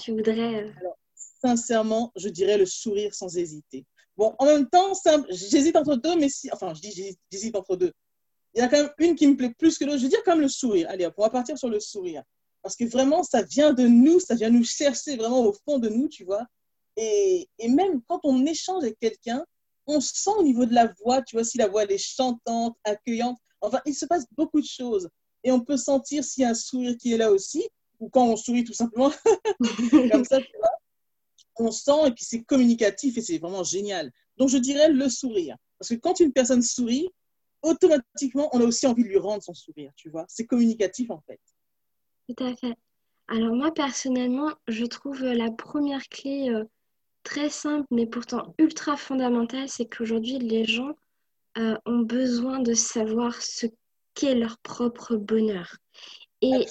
tu 0.00 0.12
voudrais 0.12 0.64
euh? 0.64 0.72
Alors, 0.80 0.98
sincèrement, 1.14 2.12
je 2.16 2.28
dirais 2.28 2.56
le 2.56 2.66
sourire 2.66 3.14
sans 3.14 3.36
hésiter. 3.36 3.84
Bon, 4.16 4.34
en 4.38 4.46
même 4.46 4.68
temps, 4.68 4.92
j'hésite 5.30 5.76
entre 5.76 5.96
deux, 5.96 6.16
mais 6.16 6.28
si, 6.28 6.50
enfin, 6.52 6.74
je 6.74 6.80
dis 6.80 7.16
j'hésite 7.30 7.56
entre 7.56 7.76
deux 7.76 7.92
il 8.54 8.60
y 8.60 8.62
a 8.62 8.68
quand 8.68 8.78
même 8.78 8.90
une 8.98 9.14
qui 9.14 9.26
me 9.26 9.36
plaît 9.36 9.54
plus 9.56 9.78
que 9.78 9.84
l'autre. 9.84 9.98
Je 9.98 10.04
veux 10.04 10.08
dire 10.08 10.22
comme 10.24 10.40
le 10.40 10.48
sourire. 10.48 10.88
Allez, 10.90 11.08
on 11.16 11.22
va 11.22 11.30
partir 11.30 11.56
sur 11.56 11.68
le 11.68 11.80
sourire. 11.80 12.22
Parce 12.62 12.76
que 12.76 12.84
vraiment, 12.84 13.22
ça 13.22 13.42
vient 13.42 13.72
de 13.72 13.86
nous, 13.86 14.20
ça 14.20 14.34
vient 14.34 14.50
nous 14.50 14.64
chercher 14.64 15.16
vraiment 15.16 15.40
au 15.40 15.52
fond 15.52 15.78
de 15.78 15.88
nous, 15.88 16.08
tu 16.08 16.24
vois. 16.24 16.44
Et, 16.96 17.48
et 17.58 17.68
même 17.68 18.02
quand 18.08 18.20
on 18.24 18.44
échange 18.44 18.82
avec 18.82 18.98
quelqu'un, 18.98 19.44
on 19.86 20.00
sent 20.00 20.30
au 20.38 20.42
niveau 20.42 20.66
de 20.66 20.74
la 20.74 20.92
voix, 21.02 21.22
tu 21.22 21.36
vois, 21.36 21.44
si 21.44 21.58
la 21.58 21.68
voix 21.68 21.84
elle 21.84 21.92
est 21.92 21.98
chantante, 21.98 22.76
accueillante. 22.84 23.38
Enfin, 23.60 23.80
il 23.86 23.94
se 23.94 24.06
passe 24.06 24.26
beaucoup 24.36 24.60
de 24.60 24.66
choses. 24.66 25.08
Et 25.42 25.52
on 25.52 25.60
peut 25.60 25.76
sentir 25.76 26.24
s'il 26.24 26.42
y 26.42 26.44
a 26.44 26.50
un 26.50 26.54
sourire 26.54 26.96
qui 26.98 27.12
est 27.12 27.16
là 27.16 27.32
aussi, 27.32 27.66
ou 27.98 28.08
quand 28.08 28.26
on 28.26 28.36
sourit 28.36 28.64
tout 28.64 28.72
simplement, 28.72 29.10
comme 30.12 30.24
ça, 30.24 30.40
tu 30.40 30.56
vois. 30.58 30.70
On 31.56 31.70
sent 31.70 32.06
et 32.06 32.12
puis 32.12 32.24
c'est 32.24 32.42
communicatif 32.42 33.18
et 33.18 33.20
c'est 33.20 33.38
vraiment 33.38 33.64
génial. 33.64 34.10
Donc 34.38 34.48
je 34.48 34.56
dirais 34.56 34.88
le 34.90 35.08
sourire. 35.10 35.56
Parce 35.78 35.90
que 35.90 35.94
quand 35.94 36.18
une 36.20 36.32
personne 36.32 36.62
sourit, 36.62 37.08
automatiquement, 37.62 38.48
on 38.52 38.60
a 38.60 38.64
aussi 38.64 38.86
envie 38.86 39.02
de 39.02 39.08
lui 39.08 39.18
rendre 39.18 39.42
son 39.42 39.54
sourire, 39.54 39.92
tu 39.96 40.10
vois. 40.10 40.24
C'est 40.28 40.46
communicatif, 40.46 41.10
en 41.10 41.20
fait. 41.26 41.40
Tout 42.28 42.44
à 42.44 42.54
fait. 42.54 42.76
Alors 43.28 43.54
moi, 43.54 43.72
personnellement, 43.72 44.50
je 44.66 44.84
trouve 44.84 45.22
la 45.22 45.50
première 45.50 46.08
clé 46.08 46.50
euh, 46.50 46.64
très 47.22 47.48
simple, 47.48 47.86
mais 47.90 48.06
pourtant 48.06 48.54
ultra 48.58 48.96
fondamentale, 48.96 49.68
c'est 49.68 49.86
qu'aujourd'hui, 49.86 50.38
les 50.38 50.64
gens 50.64 50.96
euh, 51.58 51.76
ont 51.86 52.00
besoin 52.00 52.60
de 52.60 52.74
savoir 52.74 53.40
ce 53.40 53.66
qu'est 54.14 54.34
leur 54.34 54.58
propre 54.58 55.16
bonheur. 55.16 55.76
Et 56.42 56.66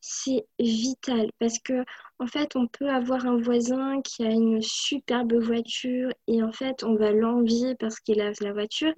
c'est 0.00 0.44
vital 0.58 1.30
parce 1.38 1.58
que 1.60 1.84
en 2.18 2.26
fait, 2.26 2.56
on 2.56 2.66
peut 2.66 2.88
avoir 2.88 3.24
un 3.26 3.40
voisin 3.40 4.02
qui 4.02 4.24
a 4.24 4.30
une 4.30 4.60
superbe 4.60 5.34
voiture 5.34 6.10
et 6.26 6.42
en 6.42 6.50
fait, 6.50 6.82
on 6.82 6.96
va 6.96 7.12
l'envier 7.12 7.76
parce 7.76 8.00
qu'il 8.00 8.20
a 8.20 8.32
la 8.40 8.52
voiture. 8.52 8.92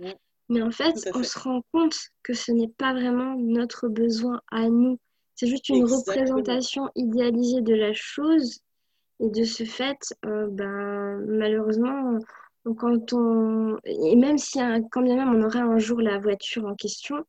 Mais 0.48 0.62
en 0.62 0.70
fait, 0.70 0.94
on 1.14 1.22
se 1.22 1.38
rend 1.38 1.62
compte 1.72 1.96
que 2.22 2.34
ce 2.34 2.52
n'est 2.52 2.68
pas 2.68 2.92
vraiment 2.92 3.36
notre 3.36 3.88
besoin 3.88 4.40
à 4.50 4.68
nous. 4.68 4.98
C'est 5.34 5.46
juste 5.46 5.68
une 5.68 5.84
représentation 5.84 6.90
idéalisée 6.94 7.62
de 7.62 7.74
la 7.74 7.92
chose. 7.92 8.60
Et 9.20 9.30
de 9.30 9.44
ce 9.44 9.64
fait, 9.64 9.98
euh, 10.26 10.48
ben, 10.50 11.24
malheureusement, 11.26 12.18
quand 12.76 13.12
on... 13.12 13.78
Et 13.84 14.16
même 14.16 14.38
si, 14.38 14.58
quand 14.90 15.02
bien 15.02 15.16
même 15.16 15.34
on 15.34 15.42
aurait 15.44 15.60
un 15.60 15.78
jour 15.78 16.00
la 16.00 16.18
voiture 16.18 16.66
en 16.66 16.74
question, 16.74 17.24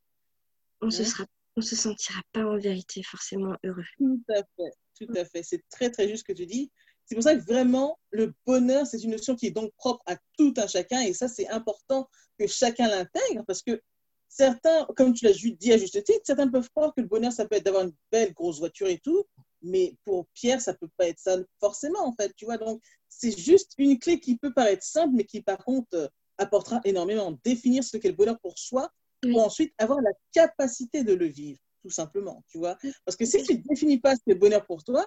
on 0.82 0.90
se 0.90 1.04
sera 1.04 1.26
on 1.58 1.62
se 1.62 1.76
sentira 1.76 2.22
pas 2.34 2.46
en 2.46 2.58
vérité 2.58 3.02
forcément 3.04 3.56
heureux. 3.64 3.86
Tout 3.98 4.22
à 4.30 4.44
fait, 4.44 4.72
tout 5.00 5.14
à 5.16 5.26
fait. 5.26 5.44
C'est 5.44 5.64
très 5.70 5.90
très 5.90 6.08
juste 6.08 6.28
ce 6.28 6.34
que 6.34 6.38
tu 6.38 6.46
dis. 6.46 6.72
C'est 7.06 7.16
pour 7.16 7.24
ça 7.24 7.36
que 7.36 7.42
vraiment, 7.42 8.00
le 8.10 8.34
bonheur, 8.46 8.88
c'est 8.88 9.04
une 9.04 9.12
notion 9.12 9.36
qui 9.36 9.48
est 9.48 9.52
donc 9.52 9.72
propre 9.78 10.04
à 10.08 10.18
tout 10.38 10.54
un 10.58 10.68
chacun. 10.68 11.02
Et 11.02 11.14
ça, 11.14 11.28
c'est 11.28 11.48
important 11.50 12.10
que 12.40 12.48
chacun 12.48 12.88
l'intègre 12.88 13.44
parce 13.46 13.62
que 13.62 13.80
certains, 14.28 14.86
comme 14.96 15.14
tu 15.14 15.26
l'as 15.26 15.34
dit 15.34 15.72
à 15.72 15.78
juste 15.78 16.04
titre, 16.04 16.22
certains 16.24 16.48
peuvent 16.48 16.70
croire 16.72 16.94
que 16.96 17.02
le 17.02 17.08
bonheur, 17.08 17.32
ça 17.32 17.46
peut 17.46 17.56
être 17.56 17.66
d'avoir 17.66 17.84
une 17.84 17.94
belle 18.12 18.34
grosse 18.34 18.60
voiture 18.60 18.88
et 18.88 19.00
tout. 19.00 19.24
Mais 19.62 19.96
pour 20.04 20.28
Pierre, 20.34 20.62
ça 20.62 20.74
peut 20.74 20.90
pas 20.98 21.08
être 21.08 21.20
ça 21.20 21.38
forcément, 21.60 22.06
en 22.06 22.14
fait. 22.14 22.34
Tu 22.36 22.46
vois, 22.46 22.58
donc 22.58 22.82
c'est 23.08 23.38
juste 23.38 23.74
une 23.78 23.98
clé 24.00 24.20
qui 24.20 24.38
peut 24.38 24.54
paraître 24.54 24.84
simple, 24.84 25.14
mais 25.16 25.26
qui, 25.26 25.42
par 25.42 25.58
contre, 25.64 25.88
euh, 25.94 26.08
apportera 26.38 26.82
énormément. 26.84 27.38
Définir 27.44 27.84
ce 27.84 27.98
qu'est 27.98 28.10
le 28.10 28.16
bonheur 28.16 28.40
pour 28.40 28.58
soi, 28.58 28.92
pour 29.22 29.44
ensuite 29.44 29.74
avoir 29.78 30.02
la 30.02 30.12
capacité 30.32 31.04
de 31.04 31.14
le 31.14 31.28
vivre, 31.28 31.60
tout 31.82 31.90
simplement. 31.90 32.44
Tu 32.48 32.58
vois, 32.58 32.78
parce 33.06 33.16
que 33.16 33.26
si 33.26 33.44
tu 33.44 33.54
ne 33.54 33.62
définis 33.62 34.00
pas 34.00 34.16
ce 34.16 34.22
qu'est 34.26 34.34
le 34.34 34.40
bonheur 34.40 34.66
pour 34.66 34.84
toi, 34.84 35.06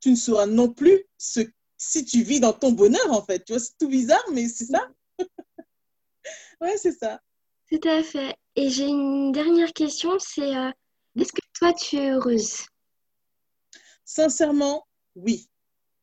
tu 0.00 0.10
ne 0.10 0.16
sauras 0.16 0.46
non 0.46 0.72
plus 0.72 1.04
ce, 1.16 1.40
si 1.76 2.04
tu 2.04 2.22
vis 2.22 2.40
dans 2.40 2.52
ton 2.52 2.72
bonheur, 2.72 3.10
en 3.10 3.22
fait. 3.22 3.44
Tu 3.44 3.52
vois, 3.52 3.60
c'est 3.60 3.76
tout 3.78 3.88
bizarre, 3.88 4.24
mais 4.32 4.48
c'est 4.48 4.66
ça. 4.66 4.88
ouais, 6.60 6.76
c'est 6.76 6.92
ça. 6.92 7.20
Tout 7.70 7.88
à 7.88 8.02
fait. 8.02 8.36
Et 8.56 8.70
j'ai 8.70 8.86
une 8.86 9.32
dernière 9.32 9.72
question, 9.72 10.18
c'est 10.18 10.56
euh, 10.56 10.70
est-ce 11.16 11.32
que 11.32 11.40
toi, 11.54 11.72
tu 11.72 11.96
es 11.96 12.10
heureuse? 12.10 12.66
Sincèrement, 14.04 14.86
oui. 15.14 15.48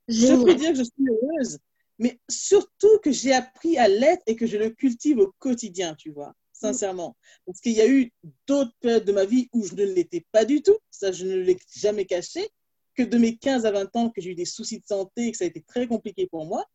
Je 0.07 0.43
peux 0.43 0.53
dire 0.55 0.71
que 0.71 0.77
je 0.77 0.83
suis 0.83 1.09
heureuse, 1.09 1.57
mais 1.97 2.19
surtout 2.29 2.99
que 3.03 3.11
j'ai 3.11 3.33
appris 3.33 3.77
à 3.77 3.87
l'être 3.87 4.23
et 4.27 4.35
que 4.35 4.45
je 4.45 4.57
le 4.57 4.69
cultive 4.69 5.17
au 5.17 5.33
quotidien, 5.39 5.95
tu 5.95 6.11
vois, 6.11 6.33
sincèrement. 6.53 7.17
Parce 7.45 7.59
qu'il 7.59 7.71
y 7.71 7.81
a 7.81 7.87
eu 7.87 8.11
d'autres 8.47 8.73
périodes 8.79 9.05
de 9.05 9.11
ma 9.11 9.25
vie 9.25 9.49
où 9.53 9.65
je 9.65 9.73
ne 9.73 9.83
l'étais 9.83 10.25
pas 10.31 10.45
du 10.45 10.61
tout, 10.61 10.77
ça 10.91 11.11
je 11.11 11.25
ne 11.25 11.35
l'ai 11.35 11.57
jamais 11.75 12.05
caché, 12.05 12.47
que 12.95 13.03
de 13.03 13.17
mes 13.17 13.37
15 13.37 13.65
à 13.65 13.71
20 13.71 13.95
ans 13.95 14.09
que 14.09 14.21
j'ai 14.21 14.31
eu 14.31 14.35
des 14.35 14.45
soucis 14.45 14.79
de 14.79 14.85
santé 14.85 15.31
que 15.31 15.37
ça 15.37 15.43
a 15.43 15.47
été 15.47 15.61
très 15.61 15.87
compliqué 15.87 16.27
pour 16.27 16.45
moi. 16.45 16.65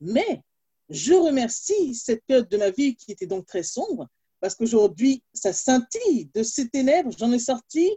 Mais 0.00 0.42
je 0.88 1.14
remercie 1.14 1.94
cette 1.94 2.24
période 2.26 2.48
de 2.48 2.56
ma 2.56 2.70
vie 2.70 2.96
qui 2.96 3.12
était 3.12 3.26
donc 3.26 3.46
très 3.46 3.62
sombre, 3.62 4.08
parce 4.40 4.54
qu'aujourd'hui, 4.54 5.22
ça 5.32 5.52
scintille 5.52 6.30
de 6.34 6.42
ces 6.42 6.68
ténèbres, 6.68 7.10
j'en 7.16 7.32
ai 7.32 7.38
sorti 7.38 7.96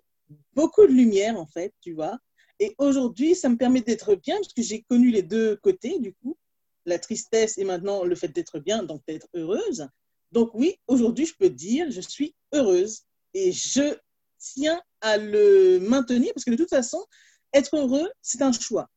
beaucoup 0.53 0.87
de 0.87 0.93
lumière, 0.93 1.37
en 1.37 1.47
fait, 1.47 1.73
tu 1.81 1.93
vois. 1.93 2.17
Et 2.59 2.73
aujourd'hui, 2.77 3.35
ça 3.35 3.49
me 3.49 3.57
permet 3.57 3.81
d'être 3.81 4.15
bien, 4.15 4.37
parce 4.37 4.53
que 4.53 4.61
j'ai 4.61 4.83
connu 4.83 5.09
les 5.11 5.23
deux 5.23 5.57
côtés, 5.57 5.99
du 5.99 6.13
coup, 6.13 6.37
la 6.85 6.99
tristesse 6.99 7.57
et 7.57 7.65
maintenant 7.65 8.05
le 8.05 8.15
fait 8.15 8.29
d'être 8.29 8.59
bien, 8.59 8.83
donc 8.83 9.01
d'être 9.07 9.27
heureuse. 9.33 9.87
Donc 10.31 10.51
oui, 10.53 10.77
aujourd'hui, 10.87 11.25
je 11.25 11.35
peux 11.35 11.49
dire, 11.49 11.91
je 11.91 12.01
suis 12.01 12.33
heureuse 12.53 13.01
et 13.33 13.51
je 13.51 13.97
tiens 14.39 14.81
à 15.01 15.17
le 15.17 15.79
maintenir, 15.79 16.33
parce 16.33 16.45
que 16.45 16.51
de 16.51 16.55
toute 16.55 16.69
façon, 16.69 17.05
être 17.53 17.75
heureux, 17.75 18.09
c'est 18.21 18.41
un 18.41 18.51
choix. 18.51 18.89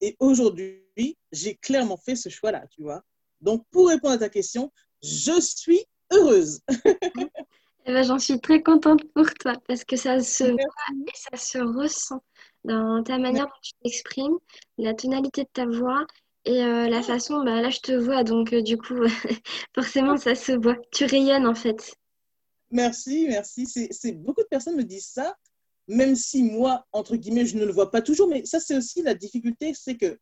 Et 0.00 0.16
aujourd'hui, 0.20 1.16
j'ai 1.32 1.56
clairement 1.56 1.96
fait 1.96 2.16
ce 2.16 2.28
choix-là, 2.28 2.66
tu 2.70 2.82
vois. 2.82 3.02
Donc, 3.40 3.64
pour 3.70 3.88
répondre 3.88 4.14
à 4.14 4.18
ta 4.18 4.28
question, 4.28 4.72
je 5.02 5.40
suis 5.40 5.84
heureuse. 6.12 6.60
Eh 7.90 7.94
ben, 7.94 8.02
J'en 8.02 8.18
suis 8.18 8.38
très 8.38 8.62
contente 8.62 9.02
pour 9.14 9.32
toi 9.32 9.54
parce 9.66 9.82
que 9.82 9.96
ça 9.96 10.20
se 10.20 10.44
voit 10.44 10.60
et 10.92 11.10
ça 11.14 11.38
se 11.38 11.56
ressent 11.56 12.22
dans 12.64 13.02
ta 13.02 13.16
manière 13.16 13.46
dont 13.46 13.60
tu 13.62 13.72
t'exprimes, 13.82 14.36
la 14.76 14.92
tonalité 14.92 15.44
de 15.44 15.48
ta 15.50 15.64
voix 15.64 16.06
et 16.44 16.62
euh, 16.62 16.88
la 16.90 17.02
façon, 17.02 17.42
bah, 17.44 17.62
là 17.62 17.70
je 17.70 17.80
te 17.80 17.92
vois, 17.92 18.24
donc 18.24 18.52
euh, 18.52 18.60
du 18.60 18.76
coup, 18.76 18.98
forcément 19.74 20.18
ça 20.18 20.34
se 20.34 20.52
voit. 20.52 20.76
Tu 20.92 21.06
rayonnes 21.06 21.46
en 21.46 21.54
fait. 21.54 21.94
Merci, 22.70 23.24
merci. 23.26 23.66
C'est 23.66 24.12
Beaucoup 24.12 24.42
de 24.42 24.48
personnes 24.48 24.76
me 24.76 24.84
disent 24.84 25.08
ça, 25.08 25.34
même 25.88 26.14
si 26.14 26.42
moi, 26.42 26.86
entre 26.92 27.16
guillemets, 27.16 27.46
je 27.46 27.56
ne 27.56 27.64
le 27.64 27.72
vois 27.72 27.90
pas 27.90 28.02
toujours, 28.02 28.28
mais 28.28 28.44
ça 28.44 28.60
c'est 28.60 28.76
aussi 28.76 29.02
la 29.02 29.14
difficulté, 29.14 29.72
c'est 29.74 29.96
que 29.96 30.18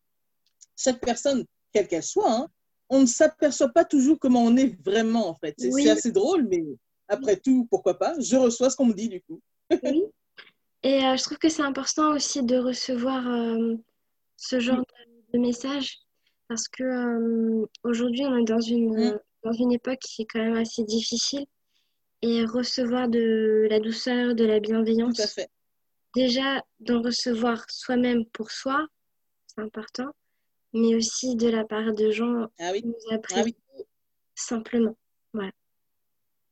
chaque 0.76 1.00
personne, 1.00 1.44
quelle 1.72 1.88
qu'elle 1.88 2.02
soit, 2.02 2.30
hein, 2.30 2.48
on 2.88 3.00
ne 3.00 3.06
s'aperçoit 3.06 3.70
pas 3.70 3.84
toujours 3.84 4.18
comment 4.18 4.42
on 4.44 4.56
est 4.56 4.80
vraiment, 4.84 5.28
en 5.28 5.34
fait. 5.34 5.54
C'est 5.58 5.90
assez 5.90 6.12
drôle, 6.12 6.46
mais 6.48 6.64
après 7.08 7.36
tout, 7.36 7.66
pourquoi 7.70 7.98
pas? 7.98 8.14
Je 8.20 8.36
reçois 8.36 8.70
ce 8.70 8.76
qu'on 8.76 8.86
me 8.86 8.94
dit, 8.94 9.08
du 9.08 9.20
coup. 9.22 9.40
oui. 9.82 10.04
Et 10.82 11.04
euh, 11.04 11.16
je 11.16 11.22
trouve 11.24 11.38
que 11.38 11.48
c'est 11.48 11.62
important 11.62 12.14
aussi 12.14 12.44
de 12.44 12.58
recevoir 12.58 13.26
euh, 13.26 13.74
ce 14.36 14.60
genre 14.60 14.84
de, 15.32 15.38
messages 15.38 15.98
parce 16.48 16.68
que 16.68 16.84
euh, 16.84 17.66
aujourd'hui, 17.82 18.24
on 18.24 18.36
est 18.36 18.44
dans 18.44 18.60
une, 18.60 18.94
mm. 18.94 19.18
dans 19.42 19.52
une 19.52 19.72
époque 19.72 19.98
qui 19.98 20.22
est 20.22 20.26
quand 20.26 20.38
même 20.38 20.56
assez 20.56 20.84
difficile 20.84 21.44
et 22.22 22.44
recevoir 22.44 23.08
de 23.08 23.66
la 23.68 23.80
douceur, 23.80 24.34
de 24.34 24.44
la 24.44 24.60
bienveillance. 24.60 25.20
Déjà, 26.16 26.62
d'en 26.80 27.00
recevoir 27.02 27.64
soi-même 27.70 28.24
pour 28.26 28.50
soi, 28.50 28.86
c'est 29.46 29.62
important 29.62 30.10
mais 30.76 30.94
aussi 30.94 31.36
de 31.36 31.48
la 31.48 31.64
part 31.64 31.94
de 31.94 32.10
gens 32.10 32.48
ah 32.58 32.72
qui 32.72 32.86
nous 32.86 32.94
ah 33.10 33.14
apprécient 33.14 33.54
simplement. 34.34 34.96
Voilà. 35.32 35.52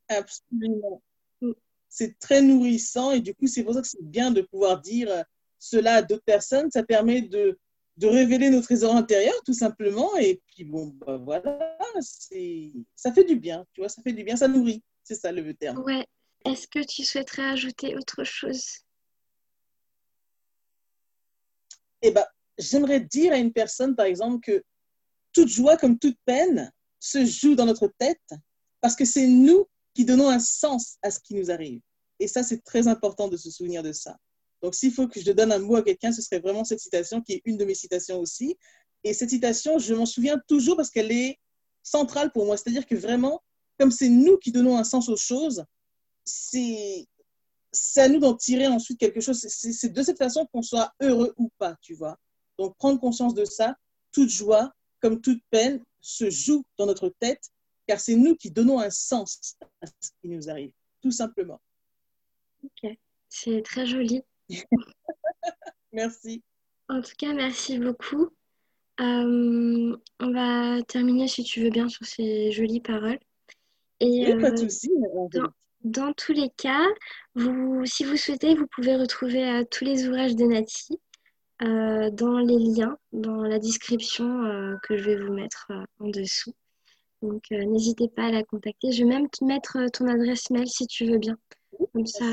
Absolument. 0.08 1.02
Mm. 1.40 1.52
C'est 1.88 2.18
très 2.18 2.40
nourrissant 2.40 3.12
et 3.12 3.20
du 3.20 3.34
coup, 3.34 3.46
c'est 3.46 3.62
pour 3.62 3.74
ça 3.74 3.82
que 3.82 3.88
c'est 3.88 4.02
bien 4.02 4.30
de 4.30 4.40
pouvoir 4.40 4.80
dire 4.80 5.24
cela 5.58 5.96
à 5.96 6.02
d'autres 6.02 6.24
personnes. 6.24 6.70
Ça 6.70 6.82
permet 6.82 7.22
de, 7.22 7.58
de 7.98 8.06
révéler 8.06 8.50
nos 8.50 8.62
trésors 8.62 8.96
intérieurs, 8.96 9.40
tout 9.44 9.52
simplement. 9.52 10.16
Et 10.16 10.40
puis, 10.46 10.64
bon, 10.64 10.86
bah, 11.06 11.18
voilà, 11.18 11.60
ça 12.00 13.12
fait 13.12 13.24
du 13.24 13.36
bien, 13.36 13.64
tu 13.72 13.80
vois, 13.80 13.88
ça 13.88 14.02
fait 14.02 14.12
du 14.12 14.24
bien, 14.24 14.36
ça 14.36 14.48
nourrit. 14.48 14.82
C'est 15.04 15.14
ça 15.14 15.30
le 15.30 15.54
terme. 15.54 15.82
Ouais. 15.84 16.06
Est-ce 16.46 16.66
que 16.66 16.84
tu 16.84 17.04
souhaiterais 17.04 17.44
ajouter 17.44 17.96
autre 17.96 18.24
chose? 18.24 18.62
Eh 22.06 22.10
bien, 22.10 22.26
j'aimerais 22.58 23.00
dire 23.00 23.32
à 23.32 23.38
une 23.38 23.50
personne, 23.50 23.96
par 23.96 24.04
exemple, 24.04 24.40
que 24.40 24.62
toute 25.32 25.48
joie 25.48 25.78
comme 25.78 25.98
toute 25.98 26.18
peine 26.26 26.70
se 27.00 27.24
joue 27.24 27.54
dans 27.54 27.64
notre 27.64 27.88
tête 27.98 28.30
parce 28.82 28.94
que 28.94 29.06
c'est 29.06 29.26
nous 29.26 29.66
qui 29.94 30.04
donnons 30.04 30.28
un 30.28 30.38
sens 30.38 30.98
à 31.02 31.10
ce 31.10 31.18
qui 31.18 31.34
nous 31.34 31.50
arrive. 31.50 31.80
Et 32.20 32.28
ça, 32.28 32.42
c'est 32.42 32.62
très 32.62 32.88
important 32.88 33.28
de 33.28 33.38
se 33.38 33.50
souvenir 33.50 33.82
de 33.82 33.92
ça. 33.92 34.18
Donc, 34.60 34.74
s'il 34.74 34.92
faut 34.92 35.08
que 35.08 35.18
je 35.18 35.32
donne 35.32 35.50
un 35.50 35.58
mot 35.58 35.76
à 35.76 35.82
quelqu'un, 35.82 36.12
ce 36.12 36.20
serait 36.20 36.40
vraiment 36.40 36.64
cette 36.64 36.80
citation 36.80 37.22
qui 37.22 37.32
est 37.32 37.42
une 37.46 37.56
de 37.56 37.64
mes 37.64 37.74
citations 37.74 38.20
aussi. 38.20 38.58
Et 39.02 39.14
cette 39.14 39.30
citation, 39.30 39.78
je 39.78 39.94
m'en 39.94 40.06
souviens 40.06 40.38
toujours 40.46 40.76
parce 40.76 40.90
qu'elle 40.90 41.10
est 41.10 41.38
centrale 41.82 42.32
pour 42.32 42.44
moi. 42.44 42.58
C'est-à-dire 42.58 42.86
que 42.86 42.96
vraiment, 42.96 43.42
comme 43.78 43.90
c'est 43.90 44.10
nous 44.10 44.36
qui 44.36 44.52
donnons 44.52 44.76
un 44.76 44.84
sens 44.84 45.08
aux 45.08 45.16
choses, 45.16 45.64
c'est 46.26 47.06
à 47.96 48.08
nous 48.08 48.18
d'en 48.18 48.34
tirer 48.34 48.66
ensuite 48.66 48.98
quelque 48.98 49.20
chose. 49.20 49.38
C'est 49.38 49.92
de 49.92 50.02
cette 50.02 50.18
façon 50.18 50.46
qu'on 50.46 50.62
soit 50.62 50.92
heureux 51.00 51.34
ou 51.36 51.50
pas, 51.58 51.76
tu 51.80 51.94
vois. 51.94 52.18
Donc, 52.58 52.76
prendre 52.76 53.00
conscience 53.00 53.34
de 53.34 53.44
ça, 53.44 53.76
toute 54.12 54.30
joie, 54.30 54.72
comme 55.00 55.20
toute 55.20 55.42
peine, 55.50 55.82
se 56.00 56.30
joue 56.30 56.64
dans 56.78 56.86
notre 56.86 57.08
tête, 57.08 57.50
car 57.86 58.00
c'est 58.00 58.16
nous 58.16 58.36
qui 58.36 58.50
donnons 58.50 58.78
un 58.78 58.90
sens 58.90 59.56
à 59.82 59.86
ce 59.86 60.10
qui 60.20 60.28
nous 60.28 60.48
arrive, 60.48 60.72
tout 61.00 61.10
simplement. 61.10 61.60
Ok, 62.62 62.96
c'est 63.28 63.62
très 63.62 63.86
joli. 63.86 64.22
merci. 65.92 66.42
En 66.88 67.00
tout 67.00 67.14
cas, 67.18 67.32
merci 67.32 67.78
beaucoup. 67.78 68.30
Euh, 69.00 69.96
on 70.20 70.30
va 70.32 70.82
terminer, 70.82 71.26
si 71.26 71.42
tu 71.42 71.62
veux 71.62 71.70
bien, 71.70 71.88
sur 71.88 72.06
ces 72.06 72.52
jolies 72.52 72.80
paroles. 72.80 73.18
Et, 74.00 74.34
pas 74.36 74.50
de 74.50 74.62
euh, 74.62 74.68
souci. 74.68 74.90
Dans, 75.32 75.48
tous 76.16 76.32
les 76.32 76.50
cas, 76.50 76.84
vous, 77.34 77.84
si 77.84 78.04
vous 78.04 78.16
souhaitez, 78.16 78.54
vous 78.54 78.66
pouvez 78.66 78.96
retrouver 78.96 79.44
euh, 79.44 79.64
tous 79.70 79.84
les 79.84 80.08
ouvrages 80.08 80.34
de 80.34 80.44
Nati 80.44 81.00
euh, 81.62 82.10
dans 82.10 82.38
les 82.38 82.58
liens, 82.58 82.96
dans 83.12 83.42
la 83.42 83.58
description 83.58 84.44
euh, 84.44 84.76
que 84.82 84.96
je 84.96 85.04
vais 85.04 85.16
vous 85.16 85.32
mettre 85.32 85.70
en 86.00 86.08
dessous. 86.08 86.54
Donc, 87.22 87.50
n'hésitez 87.50 88.08
pas 88.08 88.26
à 88.26 88.30
la 88.30 88.42
contacter. 88.42 88.92
Je 88.92 89.02
vais 89.02 89.08
même 89.08 89.30
te 89.30 89.44
mettre 89.44 89.78
ton 89.92 90.06
adresse 90.08 90.50
mail 90.50 90.68
si 90.68 90.86
tu 90.86 91.06
veux 91.06 91.18
bien. 91.18 91.38
Comme 91.92 92.06
ça, 92.06 92.24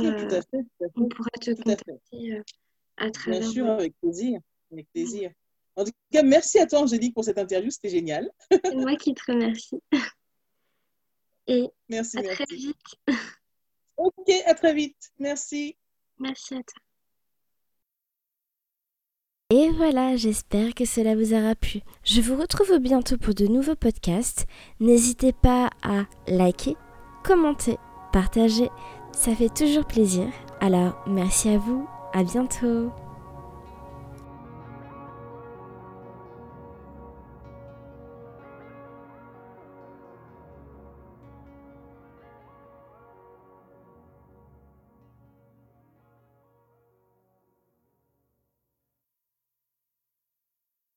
on 0.95 1.07
pourra 1.07 1.29
te 1.39 1.51
contacter 1.51 2.41
à, 2.97 3.09
travers. 3.09 3.39
Bien 3.39 3.49
sûr, 3.49 3.67
avec 3.67 3.93
plaisir. 4.01 4.39
Avec 4.71 4.87
plaisir. 4.93 5.31
En 5.77 5.85
tout 5.85 5.91
cas, 6.11 6.23
merci 6.23 6.59
à 6.59 6.67
toi, 6.67 6.81
Angélique, 6.81 7.13
pour 7.13 7.23
cette 7.23 7.37
interview. 7.37 7.71
C'était 7.71 7.89
génial. 7.89 8.29
C'est 8.51 8.75
moi 8.75 8.95
qui 8.95 9.13
te 9.13 9.31
remercie. 9.31 9.81
Et 11.47 11.69
merci, 11.89 12.17
à 12.17 12.23
très 12.23 12.45
vite. 12.45 12.75
Ok, 13.97 14.29
à 14.45 14.53
très 14.53 14.73
vite. 14.73 15.11
Merci. 15.19 15.77
Merci 16.19 16.55
à 16.55 16.63
toi. 16.63 16.81
Et 19.53 19.69
voilà, 19.71 20.15
j'espère 20.15 20.73
que 20.73 20.85
cela 20.85 21.13
vous 21.13 21.33
aura 21.33 21.55
plu. 21.55 21.81
Je 22.05 22.21
vous 22.21 22.37
retrouve 22.37 22.79
bientôt 22.79 23.17
pour 23.17 23.33
de 23.33 23.47
nouveaux 23.47 23.75
podcasts. 23.75 24.45
N'hésitez 24.79 25.33
pas 25.33 25.69
à 25.83 26.05
liker, 26.27 26.77
commenter, 27.21 27.75
partager, 28.13 28.69
ça 29.11 29.35
fait 29.35 29.53
toujours 29.53 29.85
plaisir. 29.85 30.27
Alors, 30.61 31.03
merci 31.05 31.49
à 31.49 31.57
vous, 31.57 31.85
à 32.13 32.23
bientôt. 32.23 32.91